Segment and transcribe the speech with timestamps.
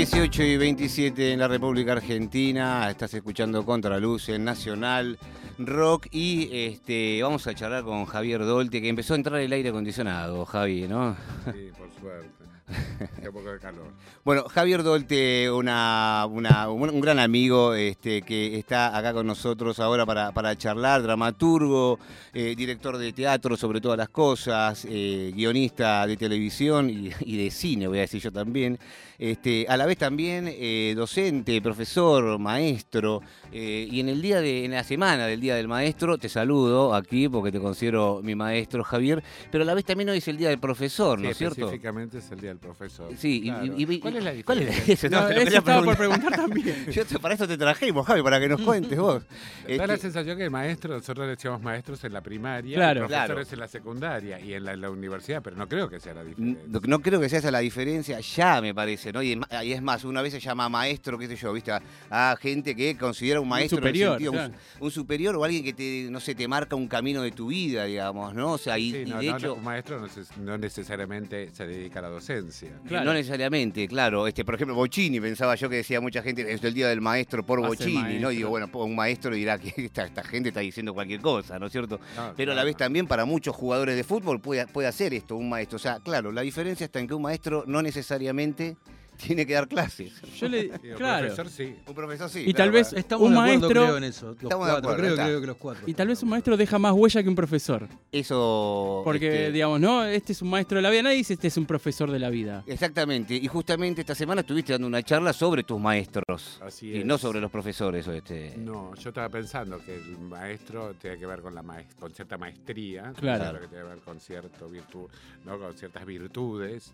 [0.00, 5.18] 18 y 27 en la República Argentina, estás escuchando Contraluz en Nacional
[5.58, 9.70] Rock y este, vamos a charlar con Javier Dolte, que empezó a entrar el aire
[9.70, 11.16] acondicionado, Javi, ¿no?
[11.46, 12.28] Sí, por suerte.
[13.22, 13.86] Qué poco de calor.
[14.24, 19.78] Bueno, Javier Dolte, una, una- un un gran amigo este, que está acá con nosotros
[19.80, 21.98] ahora para, para charlar, dramaturgo,
[22.34, 27.50] eh, director de teatro sobre todas las cosas, eh, guionista de televisión y, y de
[27.50, 28.78] cine, voy a decir yo también.
[29.18, 33.22] Este, a la vez también eh, docente, profesor, maestro.
[33.52, 36.94] eh, y en el día de, en la semana del Día del Maestro, te saludo
[36.94, 40.36] aquí porque te considero mi maestro, Javier, pero a la vez también hoy es el
[40.36, 41.60] Día del Profesor, ¿no Sí, es cierto?
[41.60, 43.10] específicamente es el día del profesor.
[43.16, 43.64] Sí, y- Claro.
[43.76, 45.08] y- y- ¿Cuál es la ¿Cuál es diferencia?
[45.10, 46.36] No, lo eso estaba por preguntar.
[46.36, 46.86] también.
[46.92, 49.22] Yo te- para eso te trajimos, Javi, para que nos cuentes vos.
[49.66, 53.00] Da la Este, sensación que el maestro, nosotros le decíamos maestros en la primaria, Claro.
[53.04, 53.54] y profesores Claro.
[53.54, 56.24] en la secundaria y en la, en la universidad, pero no creo que sea la
[56.24, 56.64] diferencia.
[56.86, 59.22] no creo que sea esa la diferencia, ya me parece, ¿no?
[59.22, 61.72] Y es, ma- y es más, una vez se llama maestro, qué sé yo, ¿viste?
[61.72, 61.80] A,
[62.10, 64.54] a gente que considera un maestro superior, en el sentido, un- claro.
[64.80, 67.84] un, superior o alguien que te, no sé, te marca un camino de tu vida,
[67.84, 68.52] digamos, ¿no?
[68.52, 69.54] O sea, y, Sí, y no, de no, no, hecho.
[69.54, 72.70] un maestro no, se- no necesariamente se dedica a la docencia.
[72.86, 73.04] Claro.
[73.06, 74.26] No necesariamente, claro.
[74.26, 77.44] Este, por ejemplo, Bocini, pensaba yo que decía mucha gente, es el día del maestro
[77.44, 78.30] por Hace Bocini, ¿no?
[78.30, 81.66] Y digo, bueno, un maestro dirá que esta, esta gente está diciendo cualquier cosa, ¿no
[81.66, 82.00] es cierto?
[82.16, 85.36] No, Pero a la vez también para muchos jugadores de fútbol puede, puede hacer esto
[85.36, 85.76] un maestro.
[85.76, 88.76] O sea, claro, la diferencia está en que un maestro no necesariamente
[89.26, 90.12] tiene que dar clases.
[90.38, 91.76] Yo le, Sí, un profesor sí.
[91.86, 92.40] Un profesor sí.
[92.46, 94.26] Y claro, tal vez Estamos un de acuerdo, maestro creo, en eso.
[94.26, 95.24] Los Estamos de cuatro, acuerdo, creo, está.
[95.26, 95.82] creo que los cuatro.
[95.86, 97.88] y tal vez un maestro deja más huella que un profesor.
[98.12, 99.02] Eso.
[99.04, 101.02] Porque, este, digamos, no, este es un maestro de la vida.
[101.02, 102.62] Nadie dice este es un profesor de la vida.
[102.66, 103.34] Exactamente.
[103.34, 106.60] Y justamente esta semana estuviste dando una charla sobre tus maestros.
[106.62, 107.04] Así y es.
[107.06, 108.06] no sobre los profesores.
[108.08, 108.54] o Este.
[108.56, 112.36] No, yo estaba pensando que el maestro tiene que ver con la maes- con cierta
[112.38, 113.60] maestría, Claro.
[113.60, 115.06] que tiene que ver con cierto virtud,
[115.44, 115.58] ¿no?
[115.58, 116.92] con ciertas virtudes.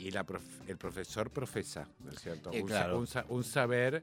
[0.00, 2.50] Y la prof- el profesor profesa, ¿no es cierto?
[2.52, 3.04] Eh, un, claro.
[3.28, 4.02] un saber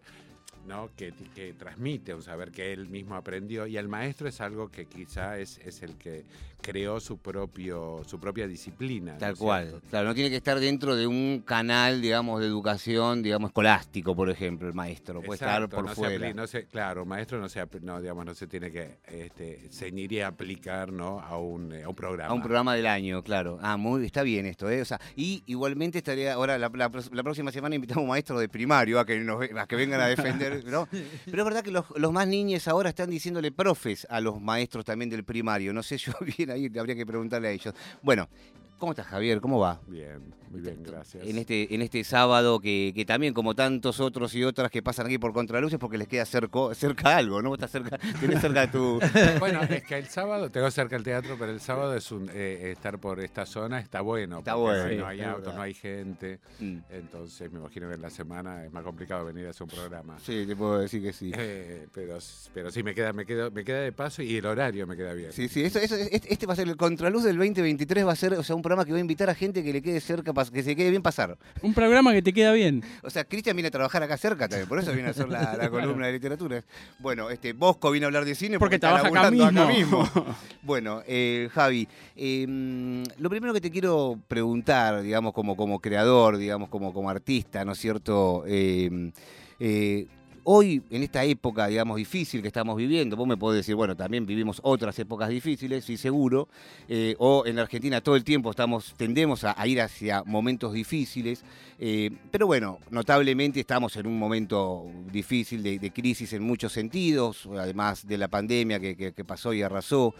[0.67, 0.89] ¿no?
[0.95, 3.65] que, que transmite, un saber que él mismo aprendió.
[3.67, 6.25] Y el maestro es algo que quizá es, es el que
[6.61, 9.13] creó su propio su propia disciplina.
[9.13, 9.69] ¿no Tal cual.
[9.69, 9.87] cierto?
[9.89, 14.29] Claro, no tiene que estar dentro de un canal, digamos, de educación, digamos, escolástico, por
[14.29, 15.21] ejemplo, el maestro.
[15.21, 16.33] Puede estar por no fuera.
[16.33, 20.11] no se- claro, un maestro no se, no, digamos, no se tiene que este, ceñir
[20.11, 21.19] y aplicar ¿no?
[21.21, 22.31] a, un, eh, a un programa.
[22.31, 23.59] A un programa del año, claro.
[23.61, 24.81] Ah, muy está bien esto, ¿eh?
[24.81, 28.39] O sea, y igualmente estaría, ahora la, la- la próxima semana invitamos a un maestro
[28.39, 30.87] de primario a que, nos, a que vengan a defender, ¿no?
[31.25, 34.85] Pero es verdad que los, los más niños ahora están diciéndole profes a los maestros
[34.85, 35.73] también del primario.
[35.73, 37.73] No sé yo bien ahí, habría que preguntarle a ellos.
[38.01, 38.29] Bueno,
[38.77, 39.41] ¿cómo estás, Javier?
[39.41, 39.79] ¿Cómo va?
[39.87, 41.25] Bien, muy bien, gracias.
[41.25, 45.05] En este, en este sábado que, que también como tantos otros y otras que pasan
[45.07, 47.53] aquí por contraluces porque les queda cerco- cerca algo, ¿no?
[47.53, 48.99] Estás cerca, tenés cerca tu...
[49.39, 52.71] Bueno, es que el sábado, tengo cerca el teatro, pero el sábado es un eh,
[52.75, 54.39] estar por esta zona está bueno.
[54.39, 55.55] Está porque bueno, No hay es autos, verdad.
[55.57, 56.39] no hay gente.
[56.59, 56.77] Mm.
[56.89, 60.17] Entonces me imagino que en la semana es más complicado venir a hacer un programa.
[60.19, 61.31] Sí, te puedo decir que sí.
[61.35, 62.17] Eh, pero,
[62.53, 65.13] pero sí, me queda, me, queda, me queda de paso y el horario me queda
[65.13, 65.31] bien.
[65.33, 68.15] Sí, sí, eso, eso, este, este va a ser el contraluz del 2023, va a
[68.15, 70.33] ser o sea, un programa que va a invitar a gente que le quede cerca,
[70.51, 71.37] que se quede bien pasar.
[71.61, 72.83] Un programa que te queda bien.
[73.03, 75.55] O sea, Cristian viene a trabajar acá cerca también, por eso viene a hacer la,
[75.55, 76.63] la columna de literatura.
[76.99, 80.07] Bueno, este Bosco viene a hablar de cine Porque está trabaja acá laburando mismo.
[80.61, 86.67] Bueno, eh, Javi, eh, lo primero que te quiero preguntar, digamos, como, como creador, digamos,
[86.67, 88.43] como, como artista, ¿no es cierto?
[88.45, 89.11] Eh,
[89.59, 90.07] eh,
[90.49, 94.25] hoy, en esta época, digamos, difícil que estamos viviendo, vos me podés decir, bueno, también
[94.25, 96.47] vivimos otras épocas difíciles, sí, seguro,
[96.87, 101.43] eh, o en la Argentina todo el tiempo estamos, tendemos a, ir hacia momentos difíciles,
[101.79, 107.45] eh, pero bueno, notablemente estamos en un momento difícil de, de crisis en muchos sentidos,
[107.51, 110.15] además de la pandemia que, pasó y arrasó.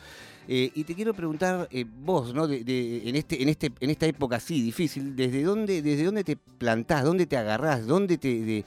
[0.50, 1.70] Eh, y te quiero preguntar,
[2.04, 2.46] vos, ¿no?
[2.46, 7.04] En, este, en, este, en esta época así difícil, ¿desde dónde, desde dónde te plantás,
[7.04, 8.64] dónde te agarrás, dónde te,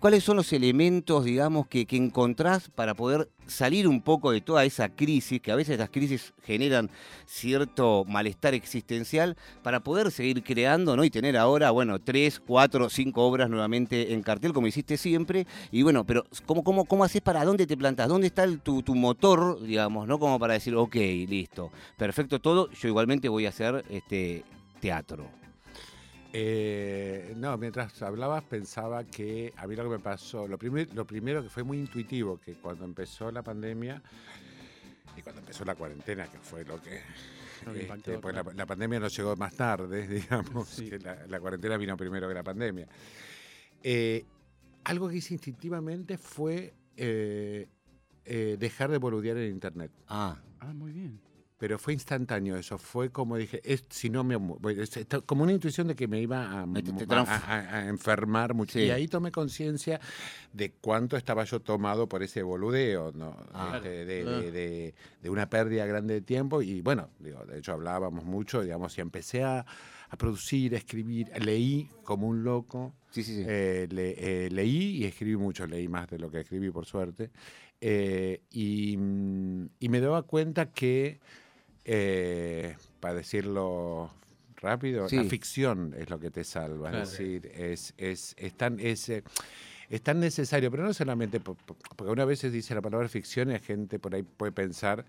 [0.00, 4.64] cuáles son los elementos, digamos, que, que encontrás para poder salir un poco de toda
[4.64, 6.90] esa crisis, que a veces las crisis generan
[7.26, 11.04] cierto malestar existencial, para poder seguir creando, ¿no?
[11.04, 15.46] Y tener ahora, bueno, tres, cuatro, cinco obras nuevamente en cartel, como hiciste siempre.
[15.70, 18.08] Y bueno, pero ¿cómo, cómo, cómo haces para dónde te plantas?
[18.08, 20.18] ¿Dónde está tu, tu motor, digamos, ¿no?
[20.18, 20.94] Como para decir, ok,
[21.28, 24.44] listo, perfecto todo, yo igualmente voy a hacer este
[24.80, 25.38] teatro.
[26.32, 31.06] Eh, no, mientras hablabas pensaba que a mí lo que me pasó, lo, primer- lo
[31.06, 34.02] primero que fue muy intuitivo, que cuando empezó la pandemia
[35.16, 37.00] y cuando empezó la cuarentena, que fue lo que...
[37.66, 38.56] Este, impactó, pues la, claro.
[38.56, 40.88] la pandemia nos llegó más tarde, digamos, Sí.
[40.90, 42.86] que la, la cuarentena vino primero que la pandemia.
[43.82, 44.24] Eh,
[44.84, 47.68] algo que hice instintivamente fue eh,
[48.24, 49.90] eh, dejar de boludear en internet.
[50.08, 51.20] Ah, Ah, muy bien.
[51.58, 52.78] Pero fue instantáneo eso.
[52.78, 54.36] Fue como dije, es, si no me
[54.80, 56.66] es- como una intuición de que me iba a,
[57.88, 58.78] enfermar mucho.
[58.78, 58.84] Sí.
[58.86, 60.00] Y ahí tomé conciencia
[60.52, 63.36] de cuánto estaba yo tomado por ese boludeo, ¿no?
[63.52, 63.74] Ah.
[63.76, 64.40] Este, de, Ah.
[64.40, 66.62] de- de- de una pérdida grande de tiempo.
[66.62, 69.66] Y bueno, digo, de hecho hablábamos mucho, digamos, y empecé a,
[70.10, 71.28] a producir, a escribir.
[71.44, 72.94] Leí como un loco.
[73.10, 73.44] Sí, sí, sí.
[73.46, 77.30] Eh, le- eh, leí y escribí mucho, leí más de lo que escribí, por suerte.
[77.80, 81.20] Eh, y, mm, y me daba cuenta que,
[81.90, 84.10] eh, para decirlo
[84.56, 85.16] rápido, Sí.
[85.16, 86.90] la ficción es lo que te salva.
[86.90, 87.04] Claro.
[87.04, 89.24] Es decir, es, es, es tan, es, eh,
[89.88, 93.08] es tan necesario, pero no solamente por- por- porque una vez se dice la palabra
[93.08, 95.04] ficción y la gente por ahí puede pensar,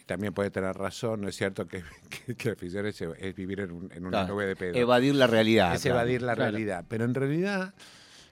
[0.00, 1.66] y también puede tener razón, ¿no es cierto?
[1.66, 1.82] Que,
[2.26, 4.34] que, que la ficción es, es vivir en, un- en una Claro.
[4.34, 5.74] nube de pedo Evadir la realidad.
[5.74, 5.98] es claro.
[6.00, 6.50] evadir la Claro.
[6.52, 6.84] realidad.
[6.88, 7.74] Pero en realidad,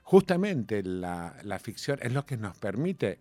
[0.05, 3.19] justamente la, la ficción es lo que nos permite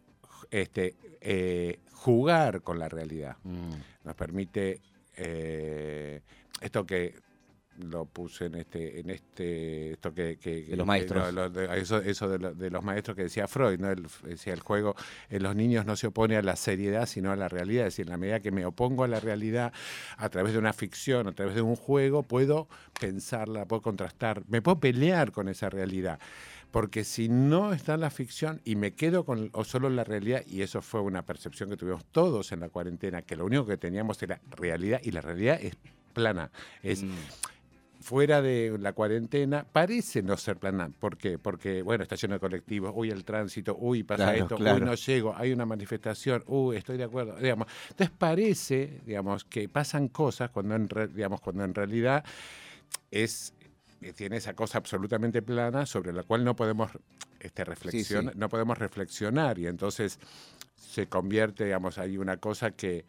[0.52, 3.38] este, eh, jugar con la realidad.
[3.44, 3.70] Mm.
[4.06, 4.82] Nos permite
[5.16, 6.22] eh,
[6.62, 7.16] esto que
[7.80, 11.32] lo puse en este en este esto que, que- De los maestros.
[11.32, 14.08] lo- lo- de- eso eso de, lo- de los maestros que decía Freud no El-
[14.24, 14.96] decía el juego
[15.30, 18.08] en los niños no se opone a la seriedad sino a la realidad es decir
[18.08, 19.74] en la medida que me opongo a la realidad
[20.18, 22.68] a través de una ficción a través de un juego puedo
[23.00, 26.20] pensarla puedo contrastar me puedo pelear con esa realidad
[26.78, 30.62] porque si no está la ficción y me quedo con o solo la realidad, y
[30.62, 34.22] eso fue una percepción que tuvimos todos en la cuarentena, que lo único que teníamos
[34.22, 35.76] era realidad, y la realidad es
[36.14, 36.52] plana.
[36.84, 37.10] Es Mm.
[38.00, 40.92] fuera de la cuarentena, parece no ser plana.
[41.00, 41.40] ¿Por qué?
[41.40, 44.78] Porque, bueno, está lleno de colectivos, uy, el tránsito, uy, pasa Claro, esto, claro.
[44.78, 47.38] uy, no llego, hay una manifestación, uy, estoy de acuerdo.
[47.38, 47.68] Digamos.
[47.90, 52.24] Entonces parece, digamos, que pasan cosas cuando en, digamos, cuando en realidad
[53.10, 53.54] es
[54.16, 56.92] tiene esa cosa absolutamente plana sobre la cual no podemos
[57.40, 58.38] este, reflexion- sí.
[58.38, 60.20] no podemos reflexionar y entonces
[60.76, 63.06] se convierte, digamos, hay una cosa que,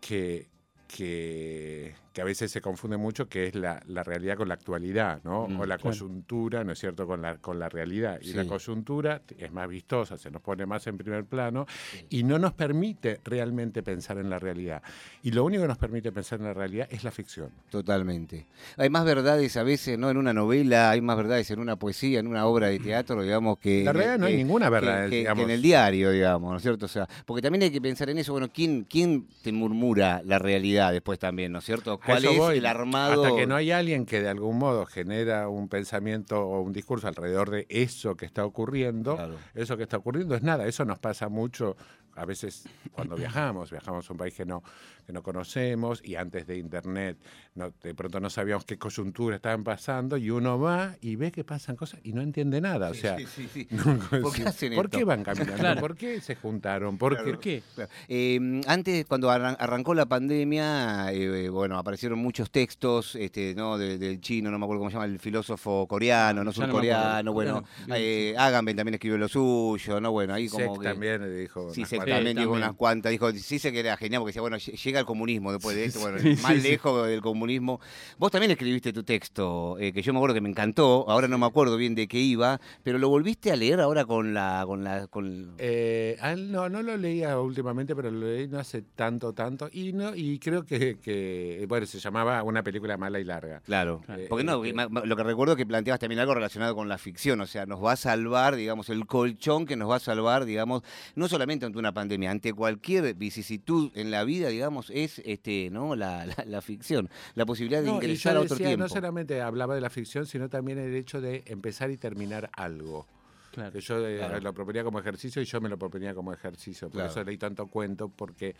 [0.00, 0.48] que,
[0.88, 5.20] que, que a veces se confunde mucho, que es la, la realidad con la actualidad,
[5.24, 5.48] ¿no?
[5.48, 5.96] Mm, o la claro.
[5.96, 8.18] coyuntura, ¿no es cierto?, con la, con la realidad.
[8.20, 11.66] Y la coyuntura es más vistosa, se nos pone más en primer plano
[12.10, 14.82] y no nos permite realmente pensar en la realidad.
[15.22, 17.50] Y lo único que nos permite pensar en la realidad es la ficción.
[17.70, 18.46] Totalmente.
[18.76, 20.10] Hay más verdades a veces, ¿no?
[20.10, 23.58] En una novela, hay más verdades en una poesía, en una obra de teatro, digamos,
[23.58, 23.84] que...
[23.84, 25.44] La realidad no hay ninguna verdad, que- que digamos.
[25.44, 26.86] en el diario, digamos, ¿no es cierto?
[26.86, 30.38] O sea, porque también hay que pensar en eso, bueno, ¿quién, quién te murmura la
[30.38, 31.98] realidad después también, ¿no es cierto?
[32.02, 32.58] A ¿Cuál eso es voy.
[32.58, 33.24] el armado?
[33.24, 37.06] Hasta que no hay alguien que de algún modo genera un pensamiento o un discurso
[37.06, 39.36] alrededor de eso que está ocurriendo, Claro.
[39.54, 40.66] eso que está ocurriendo es nada.
[40.66, 41.76] Eso nos pasa mucho
[42.16, 43.14] a veces cuando
[43.54, 44.62] viajamos, viajamos a un país que no,
[45.06, 47.18] que no conocemos y antes de internet
[47.54, 51.44] no, de pronto no sabíamos qué coyuntura estaban pasando y uno va y ve que
[51.44, 52.90] pasan cosas y no entiende nada.
[52.90, 53.66] O sea, sí, sí, sí.
[53.70, 54.98] no- ¿Por qué hacen ¿por esto?
[54.98, 55.56] qué van caminando?
[55.56, 55.80] Claro.
[55.80, 56.98] ¿Por qué se juntaron?
[56.98, 57.38] ¿Por Claro.
[57.40, 57.62] qué?
[58.08, 63.76] Eh, antes, cuando arran- arrancó la pandemia, eh, bueno, aparecieron muchos textos, este, ¿no?
[63.78, 67.64] De- del chino, no me acuerdo cómo se llama, el filósofo coreano, no surcoreano, bueno,
[67.86, 70.10] bien, eh, Agamben también escribió lo suyo, ¿no?
[70.12, 70.84] Bueno, ahí como que...
[70.88, 71.72] también dijo.
[71.72, 72.48] Sí, unas se también dijo también.
[72.64, 74.56] unas cuantas, dijo, sí sé que era genial porque decía, bueno,
[74.92, 76.68] llega el comunismo después de esto, bueno, Sí, más sí, sí.
[76.70, 77.80] lejos del comunismo.
[78.18, 81.38] Vos también escribiste tu texto, eh, que yo me acuerdo que me encantó, ahora no
[81.38, 84.84] me acuerdo bien de qué iba, pero lo volviste a leer ahora con la, con
[84.84, 85.54] la, con...
[85.58, 89.68] Eh, no, no lo leía últimamente, pero lo leí no hace tanto, tanto.
[89.72, 93.60] Y no y creo que, que, bueno, se llamaba Una película mala y larga.
[93.64, 94.22] Claro, Claro.
[94.28, 94.74] porque no, Eh,
[95.04, 97.82] lo que recuerdo es que planteabas también algo relacionado con la ficción, o sea, nos
[97.82, 100.82] va a salvar, digamos, el colchón que nos va a salvar, digamos,
[101.14, 105.94] no solamente ante una pandemia, ante cualquier vicisitud en la vida, digamos, es este, ¿no?
[105.96, 108.84] La, la, la ficción, la posibilidad de No, y yo ingresar a otro decía, tiempo.
[108.84, 113.06] no solamente hablaba de la ficción, sino también el hecho de empezar y terminar algo.
[113.52, 113.70] Claro.
[113.72, 114.40] Que yo eh, Claro.
[114.40, 116.88] lo proponía como ejercicio y yo me lo proponía como ejercicio.
[116.88, 117.10] Por Claro.
[117.10, 118.56] eso leí tanto cuento, porque,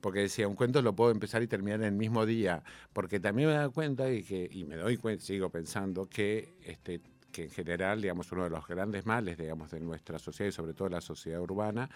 [0.00, 2.62] porque decía, un cuento lo puedo empezar y terminar en el mismo día.
[2.92, 7.00] Porque también me da cuenta y, que, y me doy cuenta, sigo pensando que, este,
[7.32, 10.72] que en general, digamos, uno de los grandes males, digamos, de nuestra sociedad y sobre
[10.72, 11.90] todo la sociedad urbana,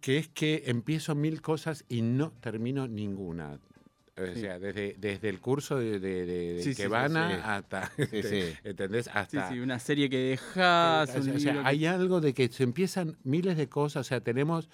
[0.00, 3.58] que es que empiezo mil cosas y no termino ninguna.
[4.20, 4.40] O Sí.
[4.40, 8.40] sea, desde, desde el curso de, de, de- de Sí, sí, sí, hasta, Sí, sí.
[8.64, 9.08] ¿entendés?
[9.14, 12.64] Hasta, sí, una serie que dejas, o un sea, que- hay algo de que se
[12.64, 14.68] empiezan miles de cosas, o sea, tenemos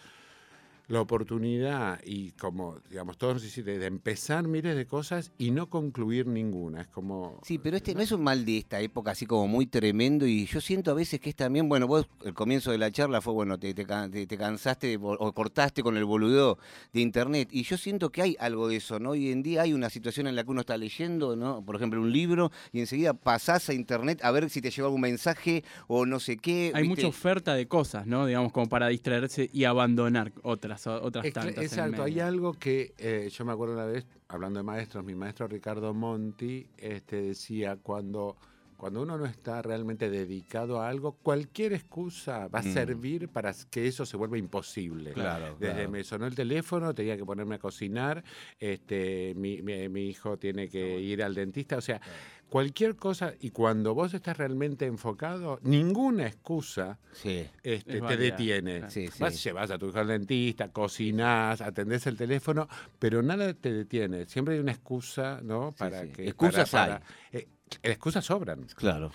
[0.86, 5.70] la oportunidad y como, digamos, todos sí, de, de empezar miles de cosas y no
[5.70, 6.82] concluir ninguna.
[6.82, 7.40] Es como...
[7.42, 10.44] Sí, pero este no es un mal de esta época así como muy tremendo y
[10.46, 13.32] yo siento a veces que es también, bueno, vos el comienzo de la charla fue,
[13.32, 16.58] bueno, te, te, te- te cansaste de o cortaste con el boludeo
[16.92, 19.10] de internet y yo siento que hay algo de eso, ¿no?
[19.10, 21.64] Hoy en día hay una situación en la que uno está leyendo, ¿no?
[21.64, 25.00] Por ejemplo, un libro y enseguida pasás a internet a ver si te llegó algún
[25.00, 26.72] mensaje o no sé qué.
[26.74, 26.88] Hay ¿viste?
[26.88, 28.26] mucha oferta de cosas, ¿no?
[28.26, 30.73] Digamos, como para distraerse y abandonar otras.
[30.74, 31.32] Otras, otras Es
[31.70, 32.00] tantas.
[32.00, 35.94] hay algo que eh, yo me acuerdo una vez, hablando de maestros, mi maestro Ricardo
[35.94, 38.36] Monti este, decía, cuando,
[38.76, 42.72] cuando uno no está realmente dedicado a algo, cualquier excusa va a Mm.
[42.72, 45.12] servir para que eso se vuelva imposible.
[45.12, 45.90] Claro, Desde claro.
[45.90, 48.22] me sonó el teléfono, tenía que ponerme a cocinar,
[48.58, 52.00] este, mi, mi- mi hijo tiene que ir al dentista, o sea,
[52.48, 57.46] cualquier cosa, y cuando vos estás realmente enfocado, ninguna excusa Sí.
[57.62, 58.78] este, Es te válida, detiene.
[58.78, 58.90] claro.
[58.90, 63.72] Sí, Vas, llevas a tu hijo al dentista, cocinás, atendés el teléfono, pero nada te
[63.72, 64.26] detiene.
[64.26, 65.72] Siempre hay una excusa, ¿no?
[65.72, 66.08] Para sí.
[66.08, 67.00] que Excusas para- hay.
[67.00, 67.48] para- eh,
[67.82, 68.66] excusas sobran.
[68.76, 69.10] Claro.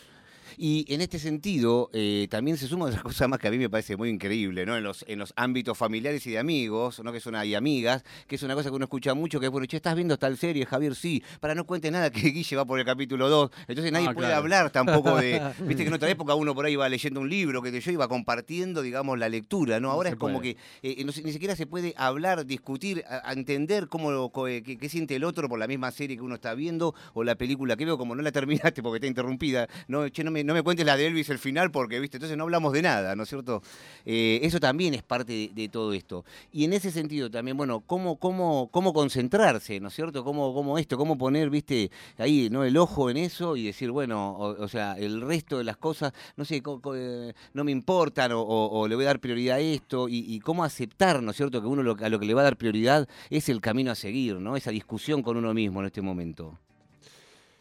[0.62, 3.70] Y en este sentido, eh, también se suma otra cosa más que a mí me
[3.70, 4.76] parece muy increíble, ¿no?
[4.76, 7.14] En los, en los ámbitos familiares y de amigos, ¿no?
[7.14, 9.66] Que son ahí amigas, que es una cosa que uno escucha mucho, que es, bueno,
[9.68, 10.96] che, ¿estás viendo tal serie, Javier?
[10.96, 13.52] Sí, para no cuentes nada que Guille va por el capítulo 2.
[13.70, 14.42] Entonces nadie Ah, puede claro.
[14.42, 15.40] hablar tampoco de...
[15.66, 18.10] Viste que en otra época uno por ahí iba leyendo un libro, que yo iba
[18.10, 19.92] compartiendo, digamos, la lectura, ¿no?
[19.92, 20.56] Ahora es como puede.
[20.56, 20.60] que
[21.02, 24.90] eh, no se- ni siquiera se puede hablar, discutir, a, a entender cómo eh, qué
[24.90, 27.86] siente el otro por la misma serie que uno está viendo o la película que
[27.86, 29.68] veo, como no la terminaste porque está interrumpida.
[29.88, 32.36] No, che, no me, no me cuentes la de Elvis el final porque, viste, entonces
[32.36, 33.62] no hablamos de nada, ¿no es cierto?
[34.04, 36.26] Eh, eso también es parte de, todo esto.
[36.52, 40.24] Y en ese sentido también, bueno, cómo, cómo, cómo concentrarse, ¿no es cierto?
[40.24, 42.64] Cómo, cómo esto, cómo poner, viste, ahí, ¿no?
[42.64, 46.44] El ojo en eso y decir, bueno, o, sea, el resto de las cosas, no
[46.46, 46.64] sé,
[46.96, 51.22] eh, no me importan o, le voy a dar prioridad a esto y, cómo aceptar,
[51.22, 51.62] ¿no es cierto?
[51.62, 54.38] Que uno a lo que le va a dar prioridad es el camino a seguir,
[54.38, 54.56] ¿no?
[54.56, 56.58] Esa discusión con uno mismo en este momento.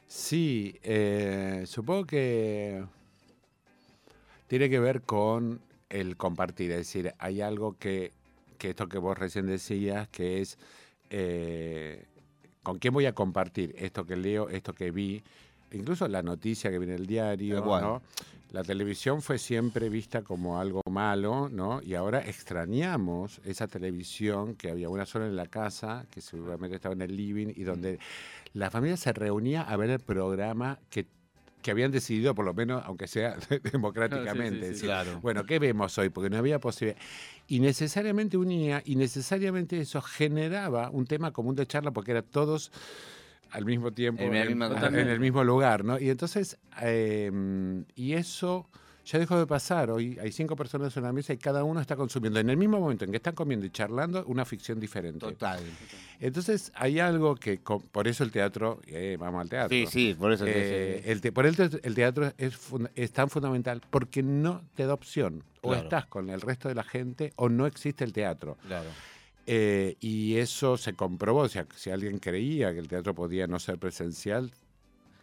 [0.08, 2.82] Sí, eh, supongo que
[4.46, 5.60] tiene que ver con
[5.90, 6.70] el compartir.
[6.70, 8.12] Es decir, hay algo que,
[8.56, 10.58] que esto que vos recién decías, que es
[11.10, 12.06] eh,
[12.62, 15.22] con quién voy a compartir esto que leo, esto que vi,
[15.72, 18.00] incluso la noticia que viene en el diario.
[18.50, 21.82] La televisión fue siempre vista como algo malo, ¿no?
[21.82, 26.94] Y ahora extrañamos esa televisión que había una sola en la casa, que seguramente estaba
[26.94, 27.98] en el living, y donde
[28.54, 31.06] la familia se reunía a ver el programa que,
[31.60, 33.36] que habían decidido, por lo menos, aunque sea
[33.72, 34.50] democráticamente.
[34.50, 34.64] sí, sí.
[34.64, 35.20] Es decir, Claro.
[35.20, 36.08] Bueno, ¿qué vemos hoy?
[36.08, 36.98] Porque no había posibilidad.
[37.48, 42.72] Y necesariamente unía, y necesariamente eso generaba un tema común de charla, porque era todos
[43.50, 45.98] al mismo tiempo En el mismo lugar, ¿no?
[45.98, 47.30] Y entonces, eh,
[47.94, 48.68] y eso
[49.04, 49.90] ya dejó de pasar.
[49.90, 52.78] Hoy hay cinco personas en una mesa y cada uno está consumiendo en el mismo
[52.78, 55.20] momento en que están comiendo y charlando una ficción diferente.
[55.20, 55.60] Total.
[56.20, 59.70] Entonces hay algo que, por eso el teatro, eh, vamos al teatro.
[59.70, 60.44] Sí, sí, por eso.
[60.46, 62.58] Eh, el te- por el, te- el teatro es,
[62.94, 65.42] es tan fundamental porque no te da opción.
[65.62, 65.84] O Claro.
[65.84, 68.58] estás con el resto de la gente o no existe el teatro.
[68.66, 68.88] Claro.
[69.50, 71.40] Eh, y eso se comprobó.
[71.40, 74.50] O sea, si alguien creía que el teatro podía no ser presencial,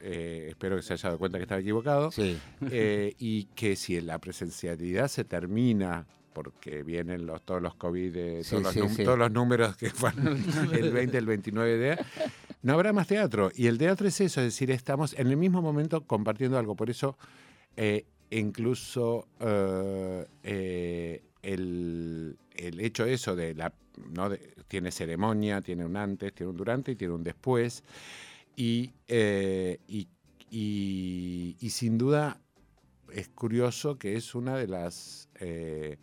[0.01, 2.12] eh, espero que se haya dado cuenta que estaba equivocado.
[2.12, 2.36] Sí.
[2.72, 8.44] Eh, y que si la presencialidad se termina porque vienen los, todos los COVID, eh,
[8.44, 9.03] Sí, todos, los sí, num- sí.
[9.03, 11.98] todos los números que fueron el 20, el 29 de...
[12.63, 13.51] No habrá más teatro.
[13.55, 16.75] Y el teatro es eso, es decir, estamos en el mismo momento compartiendo algo.
[16.75, 17.15] Por eso,
[18.32, 19.27] incluso
[21.44, 23.74] el, el hecho eso de la...
[24.12, 24.29] ¿no?
[24.29, 27.83] de- tiene ceremonia, tiene un antes, tiene un durante y tiene un después.
[28.55, 30.09] Y, eh, y,
[31.69, 32.39] sin duda
[33.12, 35.97] es curioso que es una de las, eh,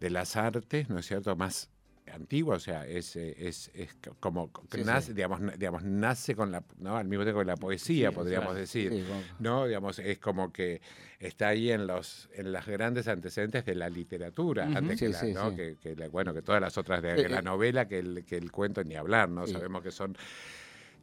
[0.00, 1.70] de las artes, ¿no es cierto?, más
[2.16, 5.12] antiguas, o sea, es, eh, es, es como que Sí, nace, sí.
[5.14, 6.96] Digamos, digamos, nace con la, ¿no?
[6.96, 8.58] al mismo tiempo con la poesía, Sí, podríamos claro.
[8.58, 9.04] decir.
[9.38, 9.66] ¿no?
[9.66, 10.80] Digamos, es como que
[11.20, 15.52] está ahí en los en las grandes antecedentes de la literatura, antes que, la-.
[15.54, 17.42] Que, que la- bueno, que todas las otras de que la eh.
[17.42, 19.46] novela, que el, que el cuento ni hablar, ¿no?
[19.46, 20.16] Sabemos que son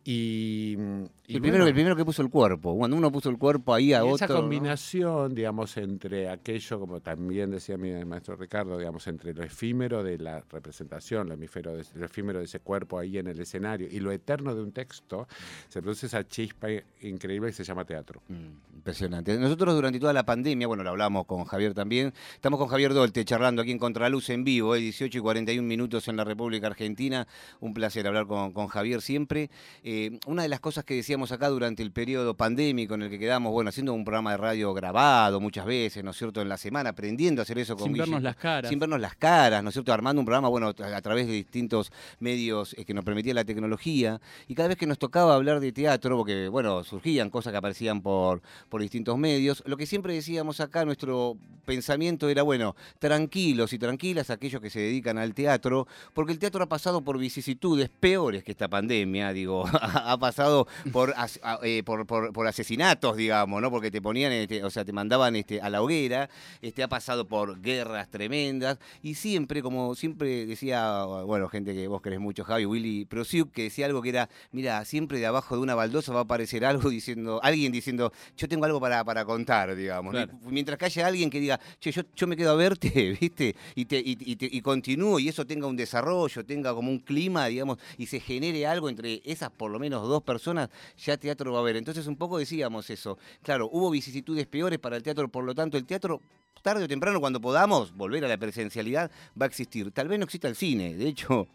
[0.05, 2.75] y, y el, primero, bueno, el primero que puso el cuerpo.
[2.75, 4.15] Cuando uno puso el cuerpo ahí a y otro.
[4.15, 4.36] esa ¿no?
[4.41, 10.17] combinación, digamos, entre aquello, como también decía mi maestro Ricardo, digamos, entre lo efímero de
[10.17, 14.00] la representación, lo, hemisfero de- lo efímero de ese cuerpo ahí en el escenario y
[14.01, 15.27] lo eterno de un texto,
[15.69, 16.67] se produce esa chispa
[17.01, 18.22] increíble que se llama teatro.
[18.27, 19.38] Mm, Impresionante.
[19.39, 23.24] Nosotros durante toda la pandemia, bueno, lo hablamos con Javier también, estamos con Javier Dolte
[23.24, 27.25] charlando aquí en Contraluz en vivo, eh, 18 y 41 minutos en la República Argentina.
[27.62, 29.50] Un placer hablar con, con Javier siempre.
[29.83, 29.92] Eh,
[30.25, 33.51] una de las cosas que decíamos acá durante el periodo pandémico en el que quedamos,
[33.51, 36.91] bueno, haciendo un programa de radio grabado muchas veces, ¿no es cierto?, en la semana,
[36.91, 38.05] aprendiendo a hacer eso con Sin Guille.
[38.05, 38.69] vernos las caras.
[38.69, 39.93] Sin vernos las caras, ¿no es cierto?
[39.93, 43.43] Armando un programa, bueno, a a través de distintos medios eh, que nos permitía la
[43.43, 44.21] tecnología.
[44.47, 48.01] Y cada vez que nos tocaba hablar de teatro, porque, bueno, surgían cosas que aparecían
[48.01, 53.79] por, por distintos medios, lo que siempre decíamos acá, nuestro pensamiento era, bueno, tranquilos y
[53.79, 58.43] tranquilas aquellos que se dedican al teatro, porque el teatro ha pasado por vicisitudes peores
[58.43, 59.65] que esta pandemia, digo,
[60.13, 63.69] ha pasado por, as- a- eh, por, por- por asesinatos, digamos, ¿no?
[63.71, 66.29] Porque te ponían, este, o sea, te mandaban este, a la hoguera,
[66.61, 72.01] este, ha pasado por guerras tremendas, y siempre, como siempre decía, bueno, gente que vos
[72.01, 75.61] querés mucho, Javi, Willy Prosiuk, que decía algo que era, mira, siempre de abajo de
[75.61, 79.75] una baldosa va a aparecer algo diciendo, alguien diciendo, yo tengo algo para, para contar,
[79.75, 80.13] digamos.
[80.45, 83.55] mientras que haya alguien que diga, che, yo, yo me quedo a verte, ¿viste?
[83.75, 86.99] Y, te, y, y te- y continúo, y eso tenga un desarrollo, tenga como un
[86.99, 91.51] clima, digamos, y se genere algo entre esas por lo menos dos personas, ya teatro
[91.51, 91.75] va a haber.
[91.75, 93.18] Entonces un poco decíamos eso.
[93.42, 96.22] Claro, hubo vicisitudes peores para el teatro, por lo tanto el teatro
[96.62, 99.92] tarde o temprano cuando podamos volver a la presencialidad va a existir.
[99.92, 101.48] Tal vez no exista el cine, de hecho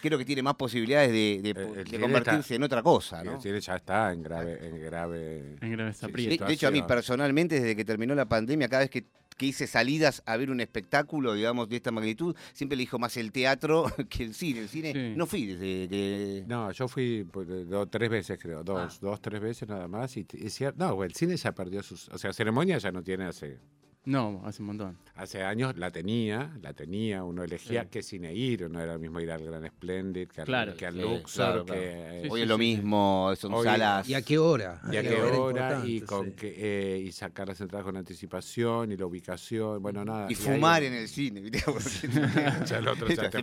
[0.00, 2.82] creo que tiene más posibilidades de, de- El- el de cine convertirse está- en otra
[2.82, 3.22] cosa.
[3.22, 5.56] El cine ya está en grave, en grave.
[5.60, 5.92] En grave.
[6.38, 9.04] De, de hecho, a mí personalmente, desde que terminó la pandemia, cada vez que,
[9.36, 13.32] que hice salidas a ver un espectáculo, digamos, de esta magnitud, siempre elijo más el
[13.32, 14.60] teatro que el cine.
[14.60, 15.14] El cine Sí.
[15.16, 16.44] no fui desde que...
[16.46, 18.98] No, yo fui pues, de- do- tres veces, creo, dos, Ah.
[19.00, 20.16] dos, tres veces nada más.
[20.16, 22.08] Y cier- no, el cine ya perdió sus.
[22.10, 23.58] O sea, ceremonia ya no tiene hace.
[24.06, 24.98] No, hace un montón.
[25.16, 27.88] Hace años la tenía, la tenía, uno elegía Sí.
[27.90, 30.86] qué cine ir, no era lo mismo ir al Gran Splendid que al, Claro, que
[30.86, 31.82] al sí, Luxor, claro, que, claro.
[31.86, 32.58] eh, Sí, Hoy sí, es lo sí.
[32.58, 34.08] mismo, son Hoy- salas...
[34.08, 34.80] ¿Y a qué hora?
[34.92, 39.06] y a qué hora y con eh, y sacar las entradas con anticipación y la
[39.06, 40.26] ubicación, bueno, nada.
[40.30, 41.42] Y fumar en el cine,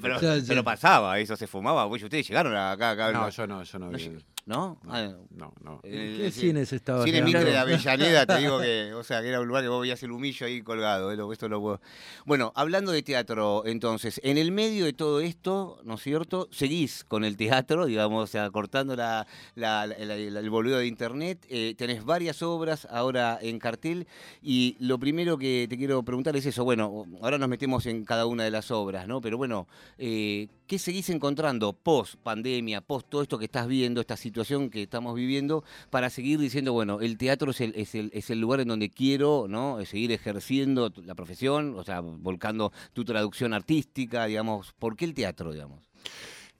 [0.02, 1.86] pero, pero pasaba, eso se fumaba.
[1.86, 4.12] Oye, ustedes llegaron acá, acá No, yo no, yo no No vi.
[4.46, 4.78] Lleg- ¿No?
[4.88, 5.80] Ah, No, no.
[5.84, 7.22] el- ¿Qué cines estaba Cine?
[7.22, 10.02] Mitre de Avellaneda, te digo que, o sea, que era un lugar que vos veías
[10.04, 11.12] el humillo ahí colgado.
[11.12, 11.82] eh, esto lo puedo-
[12.26, 16.48] Bueno, hablando de teatro, entonces, en el medio de todo esto, ¿no es cierto?
[16.52, 20.88] Seguís con el teatro, digamos, o sea, cortando la, la- la- la- el boludo de
[20.88, 21.46] internet.
[21.50, 24.08] eh, tenés varias obras ahora en cartel.
[24.42, 26.64] Y lo primero que te quiero preguntar es eso.
[26.64, 29.22] Bueno, ahora nos metemos en cada una de las obras, ¿no?
[29.22, 29.68] Pero bueno,
[29.98, 34.84] eh, ¿qué seguís encontrando post pandemia, post todo esto que estás viendo, esta situación que
[34.84, 38.90] estamos viviendo, para seguir diciendo, bueno, el teatro es el, es el, lugar en donde
[38.90, 39.82] quiero, ¿no?
[39.82, 44.72] Eh, Seguir ejerciendo la profesión, o sea, volcando tu traducción artística, digamos.
[44.80, 45.90] ¿Por qué el teatro, digamos?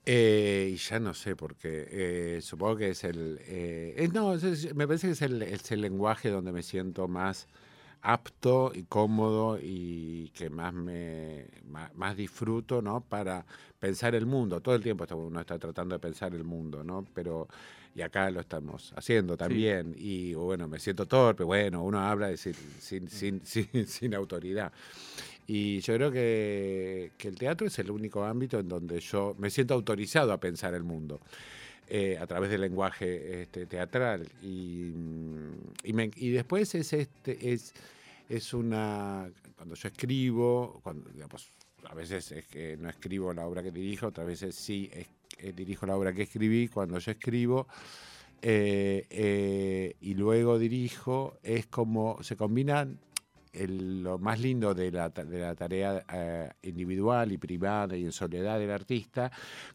[0.06, 3.40] Eh, y ya no sé, porque eh, supongo que es el...
[3.44, 4.36] eh, es- no,
[4.76, 7.48] me parece que es el, es el lenguaje donde me siento más
[8.02, 13.02] apto y cómodo y que más me más, más disfruto, ¿no?
[13.02, 13.46] Para
[13.80, 14.60] pensar el mundo.
[14.62, 17.06] Todo el tiempo uno está tratando de pensar el mundo, ¿no?
[17.14, 17.48] Pero
[17.94, 19.94] y acá lo estamos haciendo también.
[19.98, 21.44] Y bueno, me siento torpe.
[21.44, 24.72] Bueno, uno habla de sin, sin, sin, sin, sin autoridad.
[25.48, 29.50] Y yo creo que, que el teatro es el único ámbito en donde yo me
[29.50, 31.22] siento autorizado a pensar el mundo.
[31.88, 34.28] eh, a través del lenguaje este, teatral.
[34.42, 37.74] Y, mm, y, me- y después es este, es,
[38.32, 39.30] es una.
[39.56, 41.10] Cuando yo escribo, cuando,
[41.84, 44.90] a veces es que no escribo la obra que dirijo, otras veces sí
[45.38, 46.68] eh, dirijo la obra que escribí.
[46.70, 47.68] Cuando yo escribo
[48.42, 53.00] eh, eh, y luego dirijo, es como se combinan
[53.54, 58.12] el- lo más lindo de la, de la tarea eh, individual y privada y en
[58.12, 59.32] soledad del artista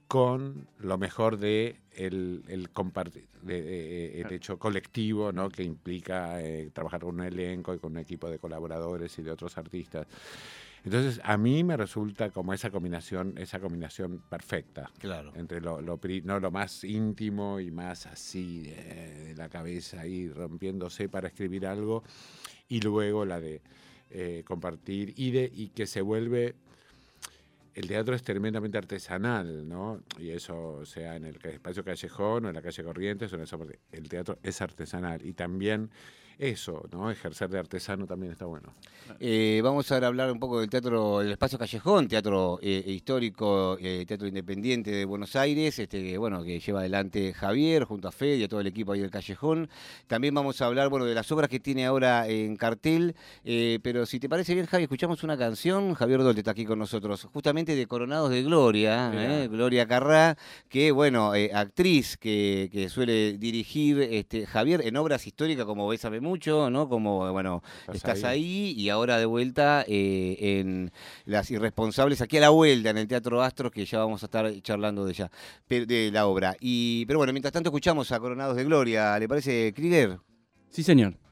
[0.08, 5.48] con lo mejor de el, el compartir de- de- el hecho colectivo ¿no?
[5.48, 9.30] que implica eh, trabajar con un elenco y con un equipo de colaboradores y de
[9.30, 10.06] otros artistas
[10.84, 15.32] entonces a mí me resulta como esa combinación esa combinación perfecta Claro.
[15.34, 20.28] entre lo, lo no, lo más íntimo y más así de, de la cabeza ahí
[20.28, 22.04] rompiéndose para escribir algo
[22.68, 23.60] y luego la de
[24.10, 26.54] eh, compartir y de y que se vuelve
[27.74, 30.00] el teatro es tremendamente artesanal, ¿no?
[30.18, 34.08] Y eso sea en el espacio callejón o en la calle Corrientes, o en el
[34.08, 35.90] teatro es artesanal y también
[36.38, 37.10] eso, ¿no?
[37.10, 38.74] Ejercer de artesano también está bueno.
[39.20, 43.78] Eh, vamos ahora a hablar un poco del teatro, del espacio callejón, teatro eh, histórico,
[43.80, 48.12] eh, teatro independiente de Buenos Aires, este, que, bueno, que lleva adelante Javier junto a
[48.12, 49.70] Fede y a todo el equipo ahí del callejón.
[50.06, 53.14] También vamos a hablar, bueno, de las obras que tiene ahora en cartel,
[53.82, 55.94] pero si te parece bien, Javi, escuchamos una canción.
[55.94, 60.36] Javier Dolte está aquí con nosotros, justamente de Coronados de Gloria, Gloria Carrá,
[60.68, 66.70] que, bueno, actriz que, que suele dirigir este, Javier en obras históricas como Bésame Mucho,
[66.70, 66.88] ¿no?
[66.88, 67.62] Como, bueno,
[67.92, 70.92] Estás ahí y ahora de vuelta eh, en
[71.24, 74.52] Las Irresponsables, aquí a la vuelta en el Teatro Astros, que ya vamos a estar
[74.62, 75.30] charlando de ella,
[75.68, 76.56] de la obra.
[76.60, 80.18] Y, pero bueno, mientras tanto escuchamos a Coronados de Gloria, ¿le parece, Krieger?
[80.70, 81.25] Sí, señor.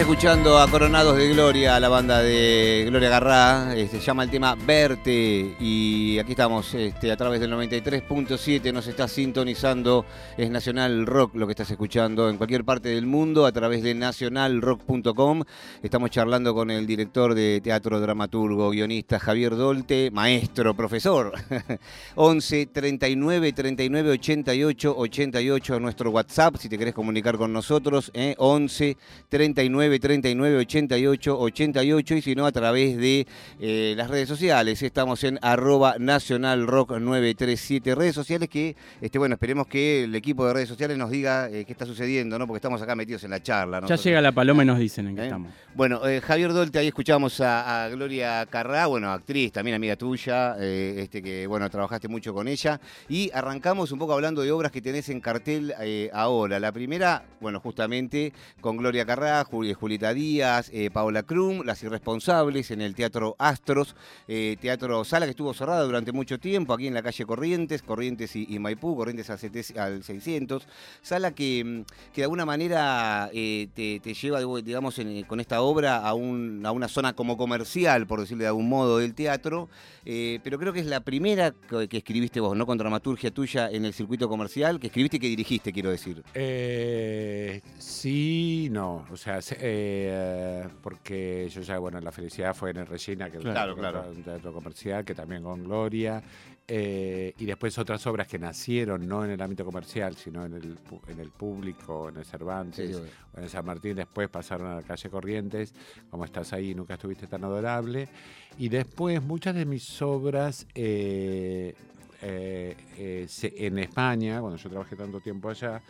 [0.00, 3.74] Escuchando a Coronados de Gloria, la banda de Gloria Garrá.
[3.76, 5.54] eh, se llama el tema Verte.
[5.60, 8.72] Y aquí estamos este, a través del 93.7.
[8.72, 10.06] Nos está sintonizando.
[10.38, 13.94] Es Nacional Rock lo que estás escuchando en cualquier parte del mundo a través de
[13.94, 15.42] nacionalrock.com.
[15.82, 21.34] Estamos charlando con el director de teatro, dramaturgo, guionista Javier Dolte, maestro, profesor.
[22.14, 28.10] 11 39 39 88 88 nuestro WhatsApp si te querés comunicar con nosotros.
[28.14, 28.96] eh, 11
[29.28, 33.26] 39 39 88 88 y si no a través de
[33.58, 34.82] eh, las redes sociales.
[34.82, 40.46] Estamos en arroba Nacional Rock 937 redes sociales que, este, bueno, esperemos que el equipo
[40.46, 42.46] de redes sociales nos diga eh, qué está sucediendo, ¿no?
[42.46, 43.80] Porque estamos acá metidos en la charla.
[43.86, 45.24] Ya llega la paloma y nos dicen en qué ¿Eh?
[45.24, 45.50] estamos.
[45.74, 51.22] Bueno, Javier Dolte, ahí escuchamos a, a Gloria Carrá, bueno, actriz, también amiga tuya, este
[51.22, 52.80] que, bueno, trabajaste mucho con ella.
[53.08, 55.72] Y arrancamos un poco hablando de obras que tenés en cartel
[56.12, 56.58] ahora.
[56.60, 62.70] La primera, bueno, justamente con Gloria Carrá, Juli- Julita Díaz, eh, Paola Krum, Las Irresponsables,
[62.70, 63.96] en el Teatro Astros,
[64.28, 68.36] eh, Teatro Sala que estuvo cerrada durante mucho tiempo, aquí en la calle Corrientes, Corrientes
[68.36, 70.66] y, Maipú, Corrientes al, 700 al 600.
[71.00, 75.96] Sala que, mm, que de alguna manera eh, te, lleva, digamos, en- con esta obra
[75.98, 79.68] a, un- a una zona como comercial, por decirlo de algún modo, del teatro,
[80.04, 81.52] eh, pero creo que es la primera
[81.88, 82.66] que, escribiste vos, ¿no?
[82.66, 86.22] Con dramaturgia tuya en el circuito comercial, que escribiste y que dirigiste, quiero decir.
[86.34, 89.06] Eh, sí, no.
[89.10, 93.38] O sea, se- eh, porque yo ya, bueno, la felicidad fue en el Regina, que
[93.38, 94.10] Claro, teatro- claro.
[94.10, 96.22] un teatro comercial, que también con Gloria.
[96.72, 100.78] eh, y después otras obras que nacieron no en el ámbito comercial, sino en el,
[101.08, 103.02] en el público, en el Cervantes, Sí,
[103.34, 103.96] o en el San Martín.
[103.96, 105.74] Después pasaron a la calle Corrientes,
[106.12, 108.08] como estás ahí, nunca estuviste tan adorable.
[108.56, 111.74] Y después muchas de mis obras eh,
[112.22, 115.82] eh, eh, se- en España, cuando yo trabajé tanto tiempo allá,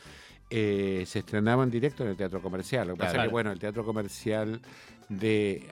[0.51, 2.89] eh, se estrenaban directo en el teatro comercial.
[2.89, 3.29] Lo que pasa es Claro.
[3.29, 4.61] que, bueno, el teatro comercial
[5.09, 5.67] de